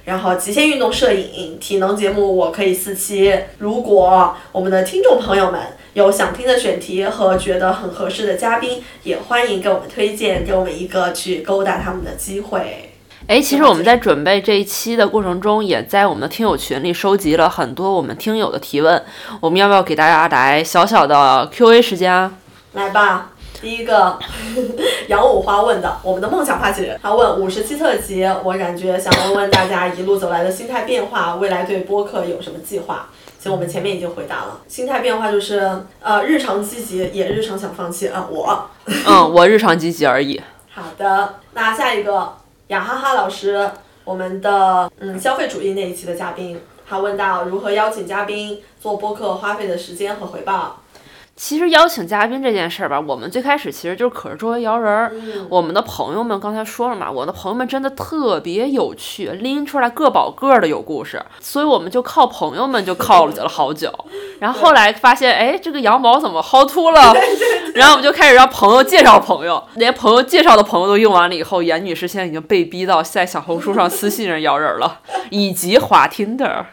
[0.05, 3.33] 然后极限运动摄影、体能节目，我可以四期。
[3.59, 5.61] 如果我们的听众朋友们
[5.93, 12.94] 有想听的选题和觉得很合适的嘉宾，也欢迎给我们推荐，给我们一个去勾搭他们的机会。
[13.27, 19.03] 哎，其实我们在准备这一期的过程中，也在我们的听友群里收集了很多我们听友的提问。
[19.41, 22.31] 我们要不要给大家来小小的 Q&A 时间啊？
[22.75, 23.31] 来吧，
[23.63, 24.19] 第一个
[25.09, 33.09] 杨五花问的，我们的梦想发起人，他问五十期特辑，我感觉想问问大家一路走来的心态变化，未来对播客有什么计划？
[33.39, 38.69] 其实我们前面已经回答了，心态变化就是呃日常积极，也日常想放弃啊、我。
[39.07, 40.39] 嗯，我日常积极而已。
[40.75, 42.35] 好的，那下一个
[42.69, 43.71] 雅哈哈老师，
[44.05, 46.59] 我们的嗯消费主义那一期的嘉宾，
[46.89, 50.81] 他问到如何邀请嘉宾做播客花费的时间和回报。
[51.37, 55.13] 其实邀请嘉宾这件事儿吧，我们最开始其实就是可是周围摇人儿。
[55.49, 63.93] 我们的朋友们刚才说了嘛，我的朋友们真的特别有趣，拎出来个保个的有故事，所以我们就靠朋友们就靠了好久。
[64.39, 67.13] 然后后来发现，哎，这个羊毛怎么薅秃了？
[67.75, 76.65] 然后我们就开始让朋友介绍朋友，连朋友介绍的朋友都用完了以后，严女士现在已经被逼到在小红书上私信人摇人了， 以及滑 Tinder，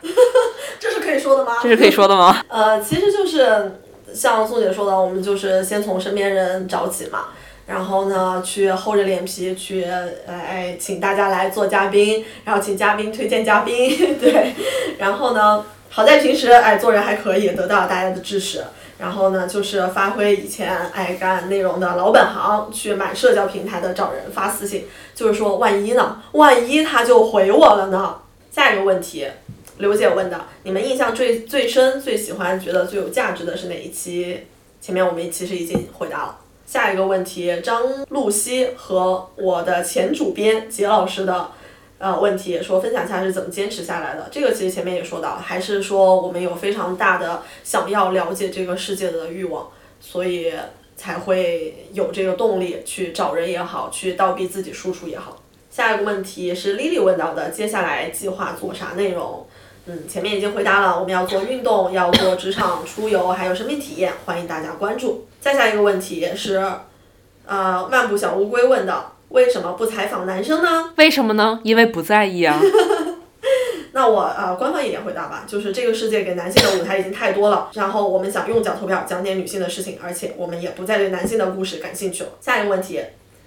[0.79, 1.53] 这是可以说的吗？
[1.63, 2.43] 这是可以说的吗？
[2.47, 3.81] 呃，其实就是
[4.13, 7.27] 像宋姐说的，我们就是先从身边人找起嘛，
[7.67, 9.85] 然后呢，去厚着脸皮去，
[10.27, 14.53] 哎，请大家来做嘉宾，然后请嘉宾推荐嘉宾， 对，
[14.97, 18.63] 然后呢，好在平时哎做人还可以，得到大家的支持。
[18.97, 24.85] 然后呢，就是发挥以前爱干内容的老本行，去满社交平台的找人发私信，
[25.15, 28.17] 就是说万一呢，万一他就回我了呢？
[28.51, 29.25] 下一个问题，
[29.81, 34.37] 刘姐问的，你们印象最最深、最喜欢、觉得最有价值的是哪一期？
[34.79, 36.37] 前面我们其实已经回答了。
[36.67, 41.49] 下一个问题，张露西和我的前主编杰老师的
[41.97, 44.29] 呃问题，说分享一下是怎么坚持下来的。
[44.31, 49.67] 这个其实前面也说到，还是说我们有非常大的想要了解这个世界的欲望，
[49.99, 50.53] 所以
[50.95, 55.41] 才会有这个动力去找人也好，去倒逼自己输出也好。
[55.71, 59.47] 下一个问题是 Lily 问到的，接下来计划做啥内容？
[59.91, 65.27] 嗯，前面已经回答了，我们要做运动，要做职场出游，还有生命体验，欢迎大家关注。
[65.41, 66.63] 再下一个问题是，
[67.45, 70.93] 呃，漫步小乌龟问的，为什么不采访男生呢？
[70.95, 71.59] 为什么呢？
[71.65, 72.57] 因为不在意啊。
[73.91, 82.29] 那我呃官方一点回答吧，就是这个世界给男性的舞台已经太多了，然后我们想用脚投票讲点女性的事情，而且我们也不再对男性的故事感兴趣了。
[82.39, 83.01] 下一个问题，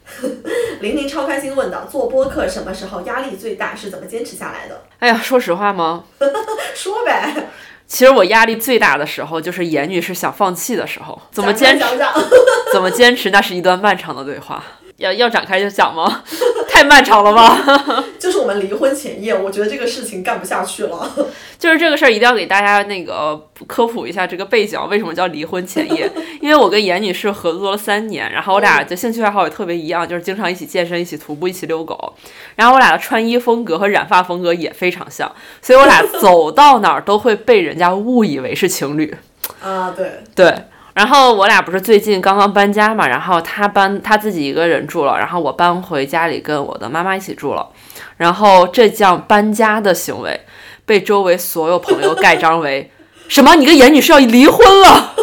[0.80, 4.82] 玲玲超开心问道，做播客什么时候压力最大，是怎么坚持下来的？
[4.98, 6.04] 哎呀，说实话吗？
[6.74, 7.48] 说呗。
[7.86, 11.20] 其实我压力最大的时候，就是严女士想放弃的时候。
[11.30, 11.80] 怎么坚持？
[11.80, 12.12] 讲讲，
[12.72, 13.30] 怎么坚持？
[13.30, 14.62] 那是一段漫长的对话。
[14.96, 16.22] 要要展开就讲吗？
[16.68, 17.56] 太漫长了吧？
[18.18, 21.08] 就是我们离婚前夜，我觉得这个事情干不下去了。
[21.56, 26.10] 就是这个事儿一定要给大家那个科普一下这个背景，为什么叫离婚前夜？
[26.40, 32.14] 因为我跟严女士合作了三年，然后我俩的兴趣爱好也特别一样，就是经常一起健身、一起徒步、一起遛狗。
[32.56, 35.30] 然后我俩的穿衣风格和染发风格也非常像，
[35.62, 39.14] 所以我俩走到哪儿都会被人家误以为是情侣。
[39.62, 40.54] 啊，对对。
[40.94, 47.68] 然后我俩不是最近刚刚搬家嘛，然后他搬他自己一个人住了，然后我搬回家里跟我的妈妈一起住了，
[48.16, 50.40] 然后这项搬家的行为
[50.86, 52.92] 被周围所有朋友盖章为
[53.28, 53.56] 什么？
[53.56, 55.14] 你跟严女士要离婚了？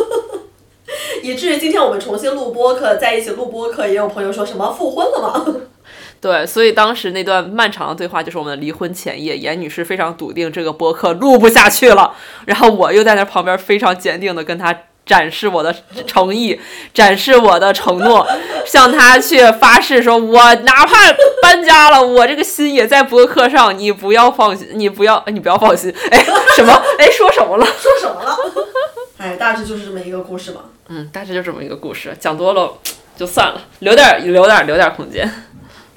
[1.24, 5.56] 以至于今天我们重新录播客，在一起录播客，也有朋友说什么复婚了吗？
[6.20, 12.14] 对，所以当时那段漫长的对话就是我们的离婚前夜，严女士非常笃定这个播客录不下去了，
[12.46, 14.78] 然后我又在那旁边非常坚定的跟她。
[15.06, 15.76] 展示我的
[16.06, 16.60] 诚意，
[16.94, 18.26] 展示我的承诺，
[18.66, 20.98] 向他去发誓说，我哪怕
[21.42, 25.94] 搬家了，我这个心也在博客上，你不要放心，你不要，你不要放心。
[26.10, 26.24] 哎，
[26.56, 26.74] 什么？
[26.98, 27.66] 哎，说什么了？
[27.66, 28.38] 说什么了？
[29.18, 30.62] 哎，大致就是这么一个故事吧。
[30.88, 32.74] 嗯，大致就这么一个故事，讲多了
[33.16, 35.32] 就算了，留点，留点，留点空间。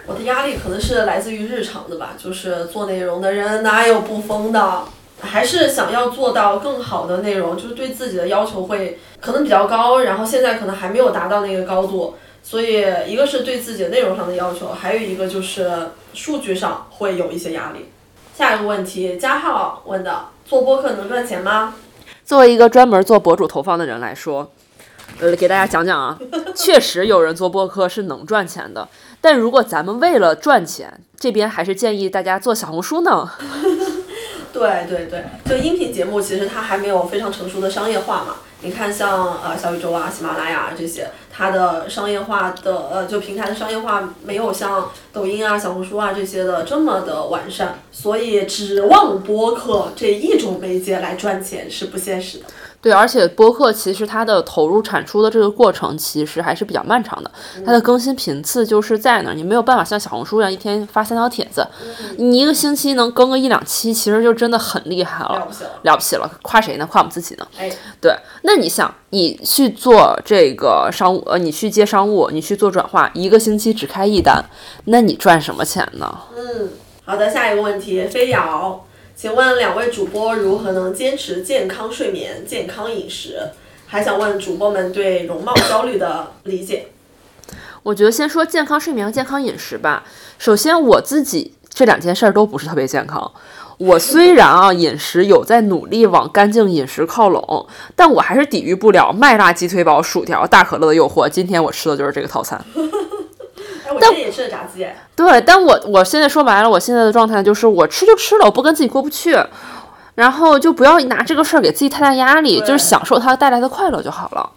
[0.07, 4.85] 我的压力可能是来自于日常的吧，就是做内容的人哪有不疯的？
[5.25, 17.91] 还是想要做到更好的内容，就是对自己的要求会可能比较高，然后现在可能还没有达到那个高度，所以一个是对自己的内容上的要求，还有一个就是数据上会有一些压力。
[18.37, 21.75] 下一个问题，加号问的，做播客能赚钱吗？
[22.25, 24.51] 作为一个专门做博主投放的人来说，
[25.21, 26.19] 呃，给大家讲讲啊，
[26.55, 28.89] 确实有人做播客是能赚钱的，
[29.21, 33.31] 但如果咱们为了赚钱，这边还是建议大家做小红书呢。
[34.55, 38.37] 对对对，就音频节目其实它还没有非常成熟的商业化嘛。
[38.61, 52.45] 你看像呃小宇宙啊、喜马拉雅这些，它的商业化的呃就平台的商业化没有像抖音啊、小红书啊这些的这么的完善，所以指望播客这一种媒介来赚钱是不现实的。
[52.85, 57.31] 对，而且播客其实它的投入产出的这个过程其实还是比较漫长的，
[57.65, 61.67] 它的更新频次就是在那儿，你没有办法像小红书一样一天发三条帖子，
[62.19, 66.87] 你一个星期能更个一两期，其实就真的很厉害了，了不起了，了不起了，夸谁呢？
[66.87, 67.49] 夸我们自己呢？
[67.57, 67.73] 哎，
[68.03, 74.45] 对，那你想，你去做这个商务，呃，你去接商务，你去做转化，一个星期只开一单，
[74.85, 76.19] 那你赚什么钱呢？
[76.37, 76.69] 嗯，
[77.07, 78.85] 好的，下一个问题，飞瑶。
[79.25, 83.39] 请问两位主播如何能坚持健康睡眠、健康饮食？
[83.87, 86.89] 还想问主播们对容貌焦虑的理解。
[87.83, 90.05] 我觉得先说健康睡眠和健康饮食吧。
[90.37, 93.33] 首先，我自己这两件事儿都不是特别健康。
[93.79, 97.67] 我虽然啊饮食有在努力往干净饮食靠拢，
[97.97, 101.27] 但我还是抵御不了麦辣鸡腿堡、薯条、大可乐的诱惑。
[101.27, 102.63] 今天我吃的就是这个套餐。
[104.01, 104.87] 但也吃的炸鸡。
[105.15, 109.37] 对，但我我现在说白了，我现在的状态就是我吃就吃了，我不跟自己过不去，
[110.15, 114.51] 然后就不要拿这个事儿给自己太大压力，就是享受它带来的快乐就好了。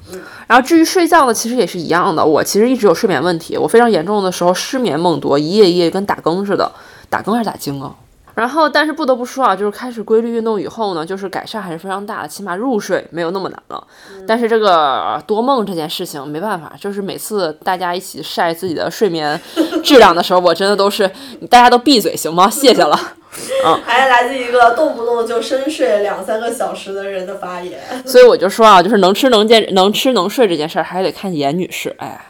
[0.48, 6.72] 然后至于睡觉呢，其实也是一样的，我其实一直有睡眠问题，我非常严重的时候失眠梦多，一夜一夜跟打更似的，
[7.10, 7.92] 打更还是打更啊？
[8.38, 13.88] 然后，但是不得不说啊，就是开始规律运动以后呢，就是改善还是非常大的，起码入睡没有那么难了。
[14.28, 19.42] 但是这个多梦这件事情没办法，就是每次大家一起晒自己的睡眠
[19.84, 21.10] 质量的时候，我真的都是
[21.50, 22.48] 大家都闭嘴行吗？
[22.48, 22.96] 谢谢了。
[23.66, 27.80] 嗯，还是来自一个动不动就深睡两三个小时的人的发言。
[28.06, 31.96] 所以我就说啊，就是能吃能健能吃能睡这件事儿，还得看严女士。
[31.98, 32.24] 哎。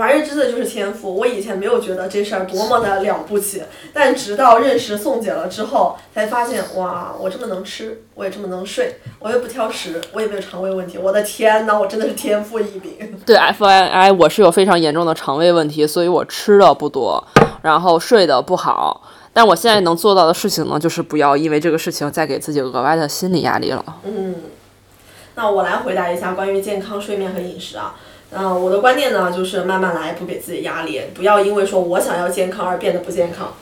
[0.00, 13.20] 这玩意儿真的就是天赋，我以前没有觉得这事儿多么的了不起，但直到认识宋姐了之后，才发现哇，我这么能吃，我也这么能睡，我又不挑食，我也没有肠胃问题，我的天呐，我真的是天赋异禀。
[13.26, 17.22] 对，F I I，我是有非常严重的肠胃问题，所以我吃的不多，
[17.60, 19.02] 然后睡的不好，
[19.34, 23.84] 但我现在能做到的事情呢，就是不要因为这个事情再给自己额外的心理压力了。
[24.04, 24.36] 嗯，
[25.34, 27.94] 那我来回答一下关于健康睡眠和饮食啊。
[28.32, 33.52] 嗯，我的观念呢，就是慢慢来，不给自己压力，不要因为说我想要健康而变得不健康。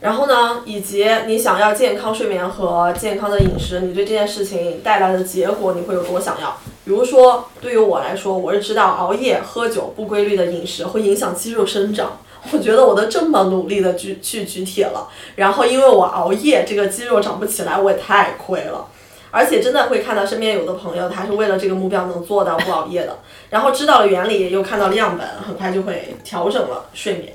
[0.00, 6.56] 然后呢，以及你想要健康睡眠和健康的饮食，你对这件事情带来的结果，你会有多想要？
[6.84, 12.18] 比如说，对于我来说，我是知道熬夜、喝酒、不规律的饮食会影响肌肉生长。
[12.50, 18.86] 我觉得我都这么努力的举去举铁了，然后因为我熬夜，这个肌肉长不起来，我也太亏了。
[19.32, 23.18] 而且真的会看到身边有的朋友，他是为了这个目标能做到不熬夜的，
[23.50, 27.32] 然后知道了原理，又看到了样本，很快就会调整了睡眠。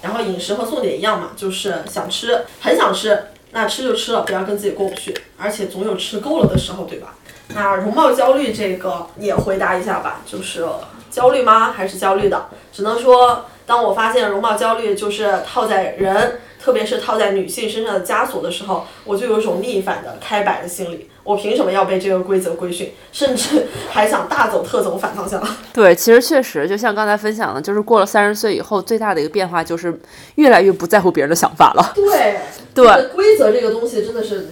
[0.00, 7.14] 然后饮食和宋姐一样嘛，就是想吃，很想吃，那吃就吃了，不要跟自己过不去，而且总有吃够了的时候，对吧？
[7.48, 10.64] 那容貌焦虑这个也回答一下吧，就是
[11.10, 11.72] 焦虑吗？
[11.72, 12.46] 还是焦虑的？
[12.72, 21.10] 只能说，当我发现容貌焦虑就是套在人，特别是套在女性身上的枷锁的时候，我就有一种逆反的开摆的心理。
[21.22, 22.94] 我凭什么要被这个规则规训？
[23.12, 25.46] 甚至 还想大走特走反方向。
[25.74, 30.00] 对，其实确实，就像刚才分享的，就是过了三十岁以后，最大的一个变化就是
[30.36, 31.92] 越来越不在乎别人的想法了。
[31.94, 32.38] 对
[32.74, 34.48] 对， 规则这个东西真的是，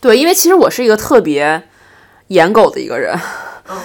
[0.00, 1.62] 对，因为其实我是一个特别
[2.26, 3.16] 颜狗的一个人。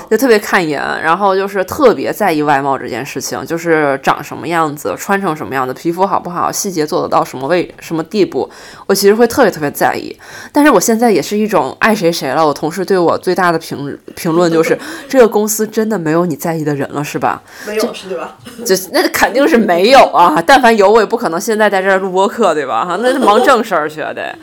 [0.09, 8.49] 就特别看颜，然后就是特别在意外貌这件事情，就是长什么样子，穿成什么样子，皮肤好不好，细节做得到什么位什么地步，
[8.87, 10.15] 我其实会特别特别在意。
[10.51, 12.45] 但是我现在也是一种爱谁谁了。
[12.45, 14.77] 我同事对我最大的评评论就是，
[15.09, 17.41] 这个公司真的没有你在意的人了，是吧？
[17.65, 18.35] 没有是对吧？
[18.65, 20.41] 就那肯定是没有啊！
[20.45, 22.85] 但凡有，我也不可能现在在这儿录播课，对吧？
[22.85, 24.35] 哈，那是忙正事儿去得。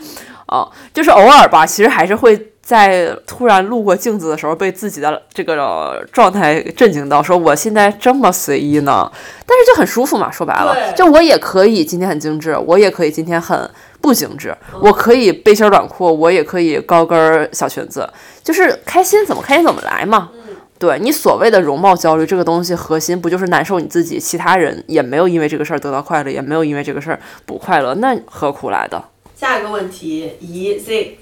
[0.47, 2.51] 哦，就是偶尔吧，其实还是会。
[2.69, 9.11] 在突然路过镜子的时候，被自己的这个状态震惊到，说我现在这么随意呢？
[9.43, 10.29] 但是就很舒服嘛。
[10.29, 13.67] 说白了，就我也可以今天很精致，我也可以今天很
[13.99, 18.07] 不精致，我可以背心短裤，我也可以高跟小裙子，
[18.43, 20.29] 就是开心怎么开心怎么来嘛。
[20.77, 24.19] 对你所谓的容貌焦虑这个东西，核心不就是难受你自己？
[24.19, 29.03] 其他人也没有因为这个事儿得到快乐，也没有因为这个事儿不快乐，那何苦来的？
[29.35, 31.17] 下一个问题，一 Z。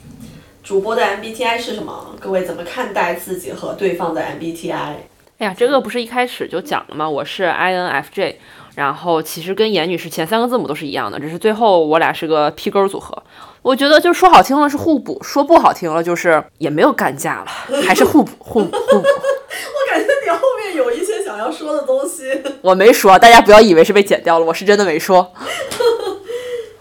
[0.67, 2.13] 主播的 MBTI 是什么？
[2.19, 4.73] 各位怎么看待自己和对方的 MBTI？
[4.73, 7.09] 哎呀，这个不是一开始就讲了吗？
[7.09, 8.35] 我是 INFJ，
[8.75, 13.23] 然后其实跟严女士前三个字母都是一样的，只是最后我俩是个 P 勾组合。
[13.61, 17.47] 我觉得就说好听了是互补，说不好听了就是也没有干架了，
[17.87, 19.07] 还是互补互补互补。
[19.07, 22.43] 我感觉你后面有一些想要说的东西。
[22.61, 25.31] 我没说，大家不要以为是被剪掉了，我是真的没说。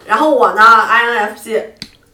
[0.06, 1.66] 然后我呢，INFJ。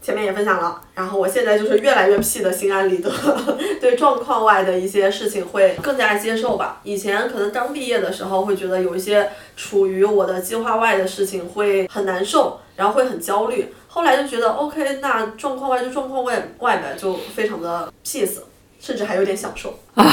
[0.02, 3.08] 前面也分享了，然后我现在就是越来越屁的心安理得，
[3.80, 6.80] 对状况外的一些事情会更加接受吧。
[6.82, 13.72] 以前可能刚毕业的时候会觉得有一些处于我的计划外的事情会很难受，然后会很焦虑。
[13.86, 18.38] 后来就觉得 OK，那状况外就状况外外的就非常的 peace，
[18.80, 20.04] 甚至还有点享受啊。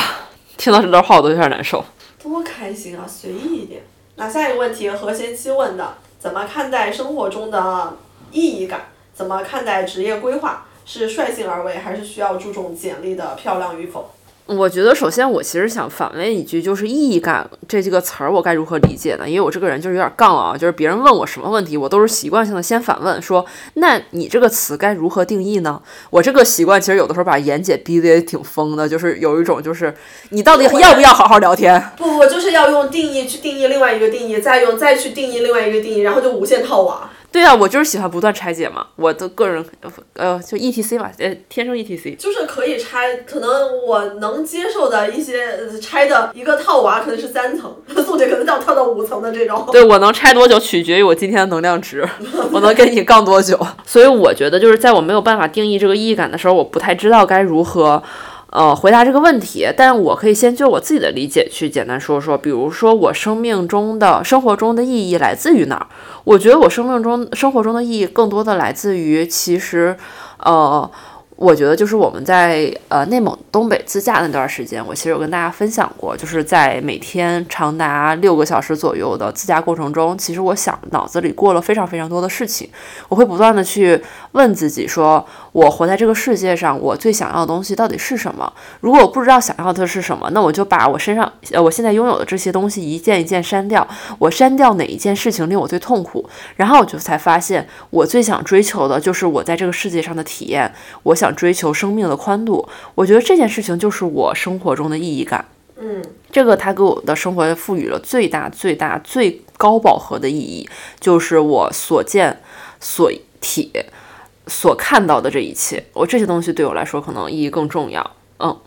[0.56, 1.84] 听到这段话我都有点难受。
[2.22, 3.82] 多开心啊，随意一点。
[4.18, 7.98] 那下一个问题，何贤期问的，怎么看待生活中的
[8.32, 8.82] 意义感？
[9.20, 10.66] 怎么看待职业规划？
[10.86, 14.12] 是率性而为，还是需要注重简历的漂亮与否？
[14.46, 19.28] 我觉得，首先我其实想反问一句，就是意义感这几个词儿，我该如何理解呢？
[19.28, 25.82] 因为我这个人就是有点杠啊，就是别人问我什么问题，我都是习惯性的先反问，说那你这个词该如何定义呢？
[26.12, 29.94] 我这个习惯其实有的时候把严姐逼得也挺疯的，就是有一种就是
[30.30, 31.92] 你到底要不要好好聊天？
[31.98, 37.12] 不不，就是要用定义去定义另外一个定义，再用再去定义另外一个定义，然后就无限套娃。
[37.32, 39.64] 对啊，我就是喜欢不断拆解嘛，我的个人，
[40.14, 43.50] 呃，就 E T C 嘛，呃，天生 E T C，就是可以拆，可能
[43.86, 49.68] 我能接受的一些拆的一个套娃可能是三层， 宋姐可能要跳到五层的这种。
[49.72, 52.08] 对我能拆多久取决于我今天的能量值，
[52.52, 53.60] 我能跟你杠多久。
[53.86, 58.02] 所以我觉得就是在我没有办法定义这个意义感的时候，我不太知道该如何。
[58.52, 62.38] 呃，回答这个问题，但我可以先就我自己的理解去简单说说。
[62.38, 65.88] 比如说，我生命中的生活中的意义来自于哪儿？
[66.24, 69.96] 我觉得我生命中生活中的意义更多的来自于，其实，
[70.40, 70.90] 呃。
[71.40, 82.70] 我觉得就是我们在呃内蒙东北自驾那段时间，我其实有跟大家分享过，就是在每天长达六个小时左右的自驾过程中，其实我想脑子里过了非常非常多的事情，
[83.08, 88.52] 我会不断的去问自己，说我活在这个世界上，我最想要的东西到底是什么？
[88.82, 93.88] 如果我不知道想要的是什么，那我就把我身上呃我现在拥有的这些东西一件一件删掉，
[94.18, 100.70] 我删掉哪一件事情令我最痛苦，然后我就才发现，我最想追求的就是我在这个世界上的体验，
[101.04, 101.29] 我想。
[101.36, 105.46] 追求生命的宽度，我觉得这件事情就是我生活中的意义感。
[105.78, 110.70] 嗯，这个它给我的生活赋予了最大、最大、最高饱和的意义，
[111.00, 112.42] 就是我所见、
[112.80, 113.72] 所体、
[114.48, 115.86] 所看到的这一切。
[115.94, 118.12] 我这些东西对我来说可能意义更重要。
[118.40, 118.58] 嗯。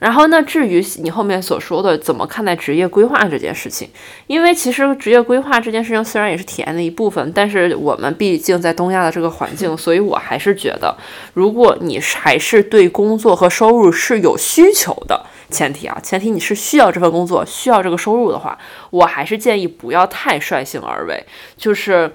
[0.00, 0.42] 然后呢？
[0.42, 3.88] 至于你后面所说的怎么看待职业规划这件事情，
[4.26, 10.96] 因为其实职业规划这件事情虽然也是体验的一部分，但是我们毕竟在东亚的这个环境，所以我还是觉得，
[11.34, 21.22] 如果你还是对工作和收入是有需求的前提啊，前提你是需要这份工作、需要这个收入的话，我还是建议不要太率性而为，
[21.56, 22.10] 就是。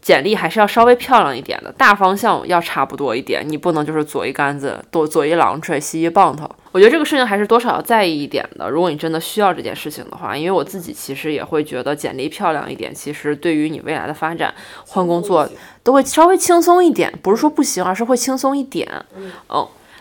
[0.00, 6.48] 简历还是要稍微漂亮一点的，大方向要差不多一点，你不能就是左一杆子左左一榔锤西一棒头。
[6.70, 8.70] 我觉得这个事情还是多少要在意一点的。
[8.70, 14.54] 如果你真的需要这件事情的话，因为我自己其实也会觉得简历漂亮一点，其实对于你未来的发展
[14.86, 15.48] 换工作
[15.82, 18.88] 都会稍微轻松一点，不是说不行，而是会轻松一点。
[19.16, 19.30] 嗯，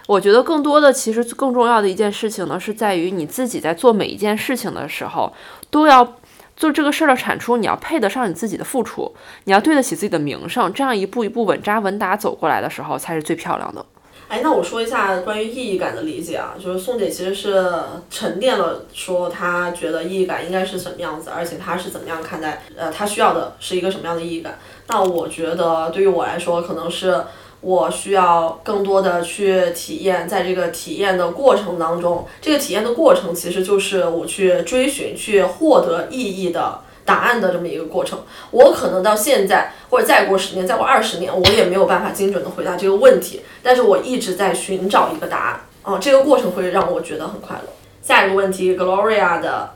[0.05, 5.33] 我觉得更多的其实更重要的一件事情呢，是在于你自己在做每一件事情的时候
[5.71, 6.15] 都要。
[6.57, 13.85] 做这个事儿的产出，你要配得上你自己的付出，你要对得起自己的名声，这样一步一步稳扎稳打走过来的时候，才是最漂亮的。
[14.27, 17.71] 哎，那我说一下关于意义感的理解啊，就是宋姐其实是
[18.09, 24.57] 沉淀了，说她觉得意义感应该是什么样子，而且她是怎么样看待，呃，她需要的是一个什么样的意义感。
[24.87, 27.23] 那我觉得对于我来说，可能是。
[27.59, 38.19] 我需要更多的去体验，在这个体验的过程当中，这个体验的过程其实就是我去追寻、去获得意义的答案的这么一个过程。
[38.51, 45.61] 我可能到现在，或者再过十年、再过二十年，我也没有办法精准的回答这个问题，但是我一直在寻找一个答案。
[45.81, 47.69] 哦，这个过程会让我觉得很快乐。
[48.03, 49.71] 下一个问题，Gloria 的，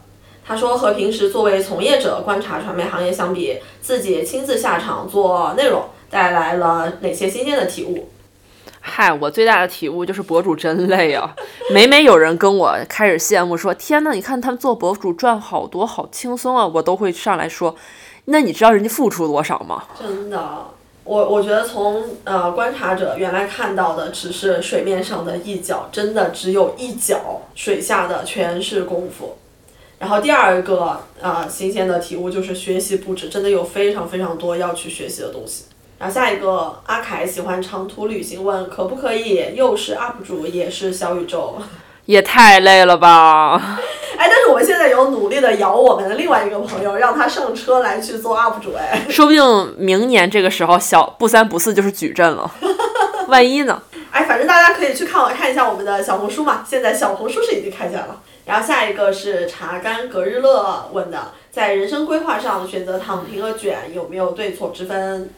[0.45, 5.85] 他说和平时作为从业者观察传媒行业相比，自己亲自下场做内容。
[6.11, 8.09] 带来了哪些新鲜的体悟？
[8.81, 11.33] 嗨，我最大的体悟就是博主真累啊！
[11.71, 17.75] 每每有人跟我开始羡慕说：“天呐，你看他们做博主赚好多，好轻松啊！”我都会上来说
[18.25, 20.65] ：“那你知道人家付出多少吗？”真的，
[21.03, 29.37] 我我觉得从呃观察者原来看到的只是水面上的一角，真的只有一角，水下的全是功夫。
[29.99, 35.65] 然后第二个呃新鲜的体悟就是学习不止，真的有非常非常多要去学习的东西。
[36.01, 41.61] 然后下一个阿凯喜欢长途旅行，问可不可以又是 UP 主也是小宇宙？
[42.07, 43.77] 也太累了吧！
[44.17, 48.73] 哎， 但是我们现在有努力的摇我们的另外一个朋友，让他上车来去做 UP 主。
[48.73, 52.49] 哎，说不定明年这个时候小不三不四就是矩阵了，
[53.29, 53.79] 万一呢？
[54.09, 58.19] 哎，反正大家可以去看看一下我们的小红书嘛，现在小红书是已经开起来了。
[58.43, 65.29] 然后下一个是茶干隔日乐问的，在人生规划上选择躺平和卷有没有对错之分？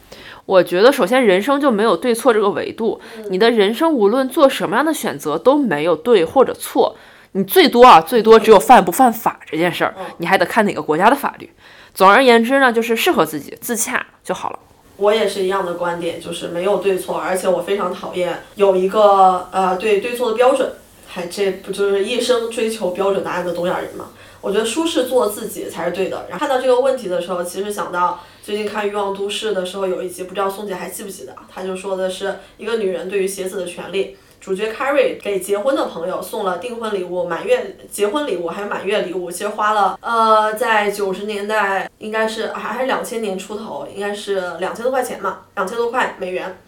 [0.46, 3.00] 我觉得，首先人生就没有对错这个维度。
[3.30, 6.96] 你的人生无论做什么样的选择都没有对或者错，
[7.32, 11.50] 你最多啊，最多只有犯不犯法这件事儿，你还得看哪个国家的法律。
[11.94, 14.58] 总而言之呢，就是适合自己，自洽就好了。
[14.96, 20.70] 我也是一样的观点，就是没有对错，而且我非常讨厌有一个呃对对错的标准，
[21.08, 24.10] 还这不就是一生追求标准答案的东亚人吗？
[24.44, 26.26] 我觉得舒适做自己才是对的。
[26.28, 31.34] 然后看到这个问题的时候，其实想到最近看《欲望都市》的时候，有一集不知道宋姐还记不记得？
[31.52, 34.16] 她就说的是一个女人对于鞋子的权利。
[34.38, 46.58] 主角 Carrie 给结婚的朋友送了订婚礼物、满月结婚礼物，还有满月礼物，其实花了呃，在九十年代应该是还还是两千年出头，应该是两千多块钱嘛，两千多块美元。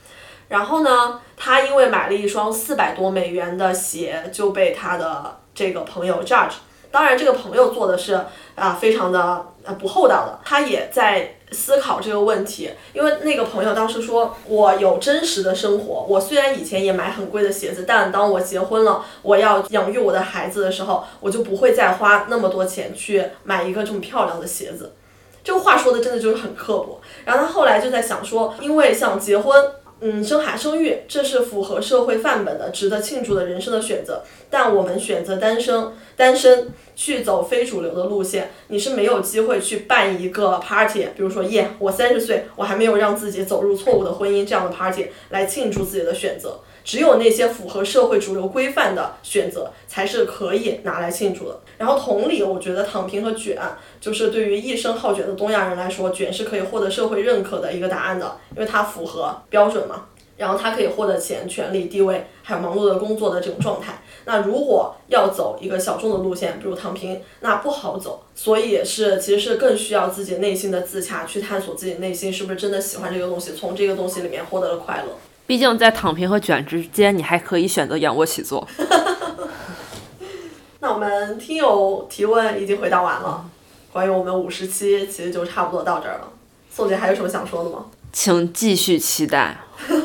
[0.48, 6.54] 然后呢，她因为买了一双四百多美元的鞋，就被她的这个朋友 judge。
[6.96, 8.18] 当然，这个朋友做的是
[8.54, 10.38] 啊，非常的呃不厚道的。
[10.42, 16.06] 他也在思考这个问题，因为那个朋友当时说，我有真实的生活。
[16.08, 24.94] 我虽然以前也买很贵的鞋子，但当我结婚了，我要养育我的孩子的时候，我就不会再花那么多钱去买一个这么漂亮的鞋子。
[25.44, 26.98] 这个话说的真的就是很刻薄。
[27.26, 29.54] 然后他后来就在想说，因为像结婚。
[30.00, 34.22] 嗯，生孩生育，这是符合社会范本的、值得庆祝的人生的选择。
[34.50, 46.60] 但我们选择单身，单身去走非主流的路线，你是没有机会去办一个 party，比如说耶，我三十岁，我还没有让自己走入错误的婚姻这样的 party 来庆祝自己的选择。
[46.86, 51.60] 只有那些符合社会主流规范的选择，才是可以拿来庆祝的。
[51.76, 53.60] 然后同理，我觉得躺平和卷，
[54.00, 60.04] 就是对于一生好卷的东亚人来说，卷是可以获得社会认可的一个答案的，因为它符合标准嘛。
[60.36, 64.00] 然后它可以获得钱、权利、地位，还有忙碌的工作的这种状态。
[64.26, 68.22] 那如果要走一个小众的路线，比如躺平，那不好走。
[68.34, 75.12] 所以也是，其实是更需要自己内心的自洽，去探索自己内心是不是真的喜欢这个东西，从这个东西里面获得了快乐。
[75.46, 78.66] 毕竟在躺平和卷之间，你还可以选择仰卧起坐。
[80.80, 83.44] 那我们听友提问已经回答完了，
[83.92, 86.28] 关于我们五十期其实就差不多到这儿了。
[86.70, 87.86] 宋姐还有什么想说的吗？
[88.12, 89.56] 请继续期待。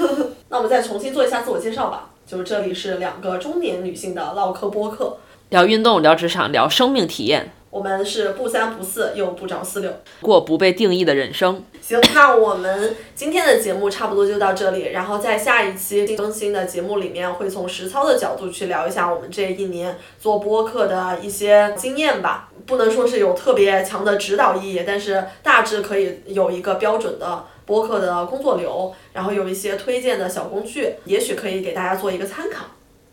[0.50, 2.10] 那我们再重新做一下自我介绍吧。
[2.28, 5.18] 就是这里是两个中年女性的唠嗑播客，
[5.50, 7.52] 聊运动，聊职场，聊生命体验。
[7.72, 9.92] 我们是不三不四又不着四六，
[10.22, 11.64] 过不被定义的人生。
[11.82, 14.90] 行，那我们今天的节目差不多就到这里。
[14.92, 22.50] 然后在下一期更新的节目里面，会从实操的角度去聊一下我们这一年做播客的一些经验吧。
[22.68, 27.46] 不能说是有特别强的指导意义，但是大致可以有一个标准的。
[27.64, 32.66] 播客的工作流，然后有一些推荐的小工具，也许可以给大家做一个参考。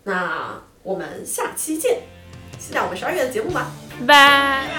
[0.02, 1.98] 那我们下期见，
[2.58, 3.70] 期待我们十二月的节目吧。
[4.06, 4.78] 拜。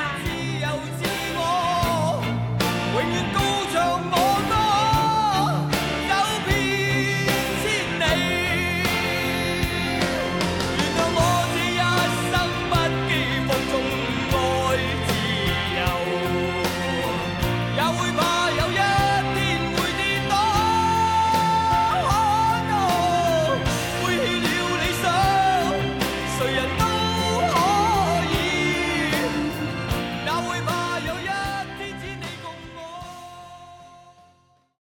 [2.99, 3.23] 永远